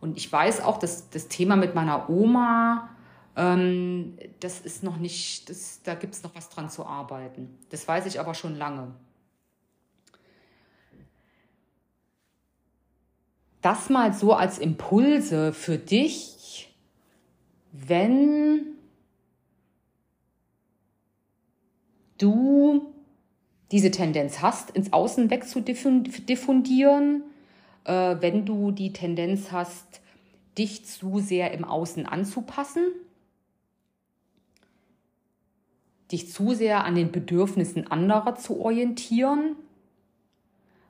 Und 0.00 0.16
ich 0.16 0.32
weiß 0.32 0.62
auch, 0.62 0.78
dass 0.78 1.10
das 1.10 1.28
Thema 1.28 1.54
mit 1.54 1.76
meiner 1.76 2.10
Oma, 2.10 2.88
ähm, 3.36 4.18
das 4.40 4.58
ist 4.58 4.82
noch 4.82 4.96
nicht, 4.96 5.48
das, 5.48 5.80
da 5.84 5.94
gibt 5.94 6.14
es 6.14 6.24
noch 6.24 6.34
was 6.34 6.48
dran 6.50 6.68
zu 6.70 6.86
arbeiten. 6.86 7.56
Das 7.70 7.86
weiß 7.86 8.06
ich 8.06 8.18
aber 8.18 8.34
schon 8.34 8.56
lange. 8.56 8.94
Das 13.62 13.90
mal 13.90 14.12
so 14.12 14.32
als 14.34 14.58
Impulse 14.58 15.52
für 15.52 15.78
dich, 15.78 16.74
wenn 17.72 18.66
du 22.18 22.92
diese 23.70 23.90
Tendenz 23.90 24.40
hast, 24.40 24.70
ins 24.70 24.92
Außen 24.92 25.30
wegzudiffundieren, 25.30 27.22
äh, 27.84 28.16
wenn 28.20 28.44
du 28.46 28.70
die 28.70 28.92
Tendenz 28.92 29.52
hast, 29.52 30.00
dich 30.56 30.84
zu 30.84 31.18
sehr 31.20 31.52
im 31.52 31.64
Außen 31.64 32.06
anzupassen, 32.06 32.86
dich 36.10 36.32
zu 36.32 36.54
sehr 36.54 36.84
an 36.84 36.94
den 36.94 37.12
Bedürfnissen 37.12 37.86
anderer 37.90 38.36
zu 38.36 38.60
orientieren, 38.60 39.56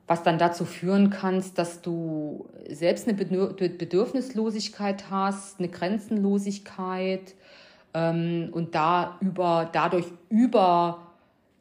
was 0.09 0.23
dann 0.23 0.39
dazu 0.39 0.65
führen 0.65 1.11
kannst, 1.11 1.59
dass 1.59 1.83
du 1.83 2.49
selbst 2.69 3.07
eine 3.07 3.17
Bedürfnislosigkeit 3.17 5.11
hast, 5.11 5.61
eine 5.61 5.69
Grenzenlosigkeit 5.69 7.35
ähm, 7.93 8.49
und 8.53 8.75
da 8.75 9.19
über, 9.21 9.69
dadurch 9.71 10.07
über 10.31 11.07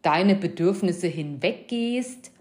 deine 0.01 0.35
Bedürfnisse 0.35 1.07
hinweggehst, 1.07 2.31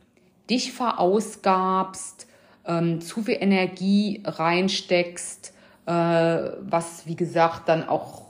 dich 0.49 0.73
verausgabst, 0.73 2.29
ähm, 2.65 3.01
zu 3.01 3.23
viel 3.23 3.39
Energie 3.41 4.23
reinsteckst, 4.25 5.53
äh, 5.87 5.91
was 5.91 7.07
wie 7.07 7.17
gesagt 7.17 7.69
dann 7.69 7.89
auch 7.89 8.27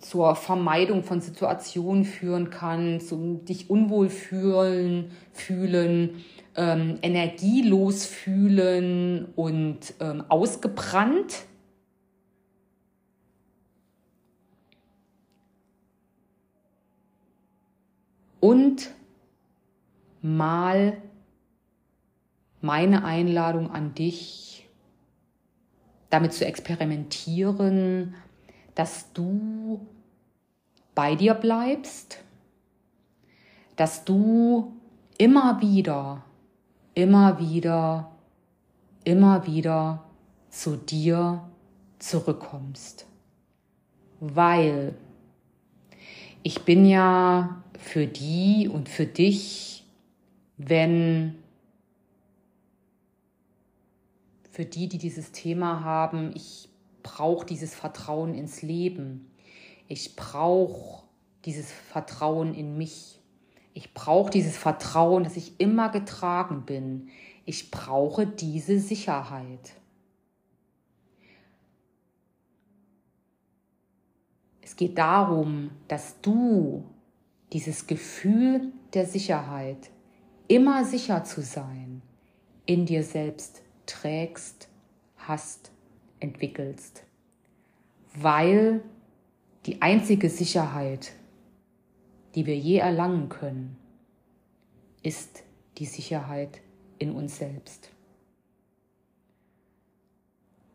zur 0.00 0.34
Vermeidung 0.34 1.04
von 1.04 1.20
Situationen 1.20 2.04
führen 2.04 2.50
kann, 2.50 3.00
zum 3.00 3.44
dich 3.44 3.70
unwohl 3.70 4.08
fühlen, 4.10 5.10
fühlen 5.32 6.22
ähm, 6.56 6.98
energielos 7.02 8.06
fühlen 8.06 9.26
und 9.36 9.94
ähm, 10.00 10.24
ausgebrannt. 10.28 11.46
Und 18.40 18.90
mal 20.20 20.98
meine 22.60 23.04
Einladung 23.04 23.70
an 23.70 23.94
dich, 23.94 24.68
damit 26.10 26.32
zu 26.32 26.46
experimentieren, 26.46 28.14
dass 28.74 29.12
du 29.12 29.86
bei 30.94 31.14
dir 31.14 31.34
bleibst, 31.34 32.18
dass 33.76 34.04
du 34.04 34.76
immer 35.18 35.60
wieder 35.60 36.24
immer 36.94 37.38
wieder, 37.38 38.10
immer 39.04 39.46
wieder 39.46 40.04
zu 40.50 40.76
dir 40.76 41.48
zurückkommst. 41.98 43.06
Weil 44.20 44.96
ich 46.42 46.62
bin 46.62 46.86
ja 46.86 47.62
für 47.78 48.06
die 48.06 48.68
und 48.68 48.88
für 48.88 49.06
dich, 49.06 49.84
wenn 50.56 51.36
für 54.54 54.64
die, 54.64 54.88
die 54.88 54.98
dieses 54.98 55.32
Thema 55.32 55.82
haben, 55.82 56.30
ich 56.36 56.68
brauche 57.02 57.44
dieses 57.44 57.74
Vertrauen 57.74 58.34
ins 58.34 58.62
Leben. 58.62 59.30
Ich 59.88 60.14
brauche 60.14 61.02
dieses 61.44 61.70
Vertrauen 61.70 62.54
in 62.54 62.78
mich. 62.78 63.20
Ich 63.74 63.92
brauche 63.92 64.30
dieses 64.30 64.56
Vertrauen, 64.56 65.24
dass 65.24 65.36
ich 65.36 65.60
immer 65.60 65.90
getragen 65.90 66.62
bin. 66.64 67.08
Ich 67.44 67.72
brauche 67.72 68.26
diese 68.26 68.78
Sicherheit. 68.78 69.74
Es 74.62 74.76
geht 74.76 74.96
darum, 74.96 75.70
dass 75.88 76.20
du 76.20 76.84
dieses 77.52 77.86
Gefühl 77.86 78.72
der 78.94 79.06
Sicherheit, 79.06 79.90
immer 80.48 80.84
sicher 80.84 81.24
zu 81.24 81.42
sein, 81.42 82.02
in 82.66 82.86
dir 82.86 83.02
selbst 83.02 83.62
trägst, 83.86 84.68
hast, 85.16 85.72
entwickelst. 86.20 87.04
Weil 88.14 88.82
die 89.66 89.82
einzige 89.82 90.30
Sicherheit, 90.30 91.12
die 92.34 92.46
wir 92.46 92.56
je 92.56 92.78
erlangen 92.78 93.28
können, 93.28 93.76
ist 95.02 95.44
die 95.78 95.86
Sicherheit 95.86 96.60
in 96.98 97.12
uns 97.12 97.38
selbst. 97.38 97.90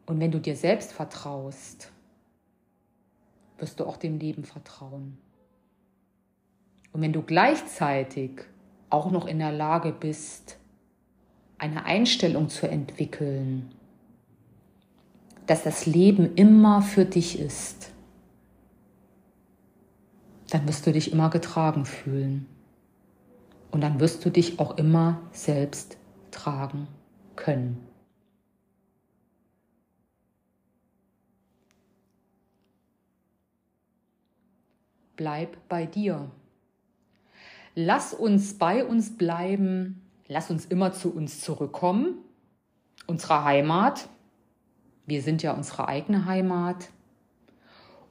Und 0.05 0.19
wenn 0.19 0.31
du 0.31 0.39
dir 0.39 0.55
selbst 0.55 0.91
vertraust, 0.91 1.91
wirst 3.57 3.79
du 3.79 3.85
auch 3.85 3.97
dem 3.97 4.17
Leben 4.17 4.43
vertrauen. 4.43 5.17
Und 6.91 7.01
wenn 7.01 7.13
du 7.13 7.21
gleichzeitig 7.21 8.41
auch 8.89 9.11
noch 9.11 9.27
in 9.27 9.39
der 9.39 9.51
Lage 9.51 9.91
bist, 9.91 10.57
eine 11.57 11.85
Einstellung 11.85 12.49
zu 12.49 12.67
entwickeln, 12.67 13.71
dass 15.45 15.63
das 15.63 15.85
Leben 15.85 16.35
immer 16.35 16.81
für 16.81 17.05
dich 17.05 17.39
ist, 17.39 17.91
dann 20.49 20.67
wirst 20.67 20.85
du 20.87 20.91
dich 20.91 21.11
immer 21.11 21.29
getragen 21.29 21.85
fühlen. 21.85 22.45
Und 23.71 23.81
dann 23.81 23.99
wirst 23.99 24.25
du 24.25 24.29
dich 24.29 24.59
auch 24.59 24.77
immer 24.77 25.21
selbst 25.31 25.97
tragen 26.31 26.87
können. 27.35 27.85
Bleib 35.15 35.57
bei 35.67 35.85
dir. 35.85 36.31
Lass 37.75 38.13
uns 38.13 38.57
bei 38.57 38.85
uns 38.85 39.17
bleiben. 39.17 40.01
Lass 40.27 40.49
uns 40.49 40.65
immer 40.65 40.93
zu 40.93 41.13
uns 41.13 41.41
zurückkommen. 41.41 42.19
Unsere 43.05 43.43
Heimat. 43.43 44.07
Wir 45.05 45.21
sind 45.21 45.43
ja 45.43 45.53
unsere 45.53 45.87
eigene 45.87 46.25
Heimat. 46.25 46.89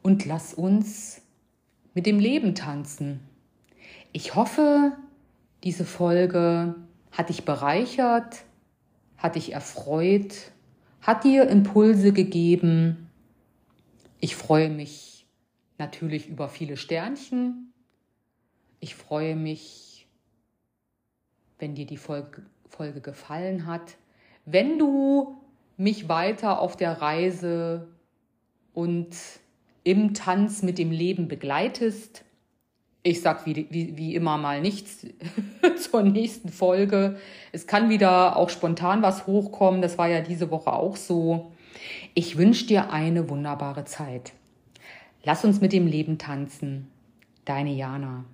Und 0.03 0.27
lass 0.27 0.53
uns 0.53 1.23
mit 1.99 2.07
dem 2.07 2.21
Leben 2.21 2.55
tanzen. 2.55 3.19
Ich 4.13 4.37
hoffe, 4.37 4.97
diese 5.65 5.85
Folge 5.85 6.77
hat 7.11 7.29
dich 7.29 7.45
bereichert, 7.45 8.45
hat 9.17 9.35
dich 9.35 9.53
erfreut, 9.53 10.53
hat 11.01 11.25
dir 11.25 11.49
Impulse 11.49 12.13
gegeben. 12.13 13.11
Ich 14.21 14.37
freue 14.37 14.71
mich 14.71 15.27
natürlich 15.77 16.29
über 16.29 16.49
viele 16.49 16.77
Sternchen. 16.77 17.73
Ich 18.79 18.95
freue 18.95 19.35
mich, 19.35 20.07
wenn 21.59 21.75
dir 21.75 21.87
die 21.87 21.97
Folge, 21.97 22.47
Folge 22.69 23.01
gefallen 23.01 23.67
hat. 23.67 23.97
Wenn 24.45 24.79
du 24.79 25.43
mich 25.77 26.09
weiter 26.09 26.61
auf 26.61 26.77
der 26.77 27.03
Reise 27.03 27.89
und 28.73 29.17
im 29.89 30.13
Tanz 30.13 30.63
mit 30.63 30.77
dem 30.77 30.91
Leben 30.91 31.29
begleitest, 31.29 32.23
ich 33.03 33.23
sag 33.23 33.47
wie, 33.47 33.69
wie, 33.71 33.97
wie 33.97 34.15
immer 34.15 34.37
mal 34.37 34.61
nichts 34.61 35.07
zur 35.81 36.03
nächsten 36.03 36.51
Folge. 36.51 37.17
Es 37.53 37.67
kann 37.67 37.89
wieder 37.89 38.37
auch 38.37 38.51
spontan 38.51 39.01
was 39.01 39.27
hochkommen. 39.27 39.81
Das 39.81 39.97
war 39.97 40.07
ja 40.07 40.21
diese 40.21 40.51
Woche 40.51 40.75
auch 40.75 40.97
so. 40.97 41.53
Ich 42.13 42.37
wünsche 42.37 42.67
dir 42.67 42.93
eine 42.93 43.31
wunderbare 43.31 43.87
Zeit. 43.87 44.35
Lass 45.25 45.43
uns 45.47 45.63
mit 45.63 45.73
dem 45.73 45.87
Leben 45.87 46.19
tanzen. 46.19 46.89
Deine 47.47 47.73
Jana. 47.73 48.27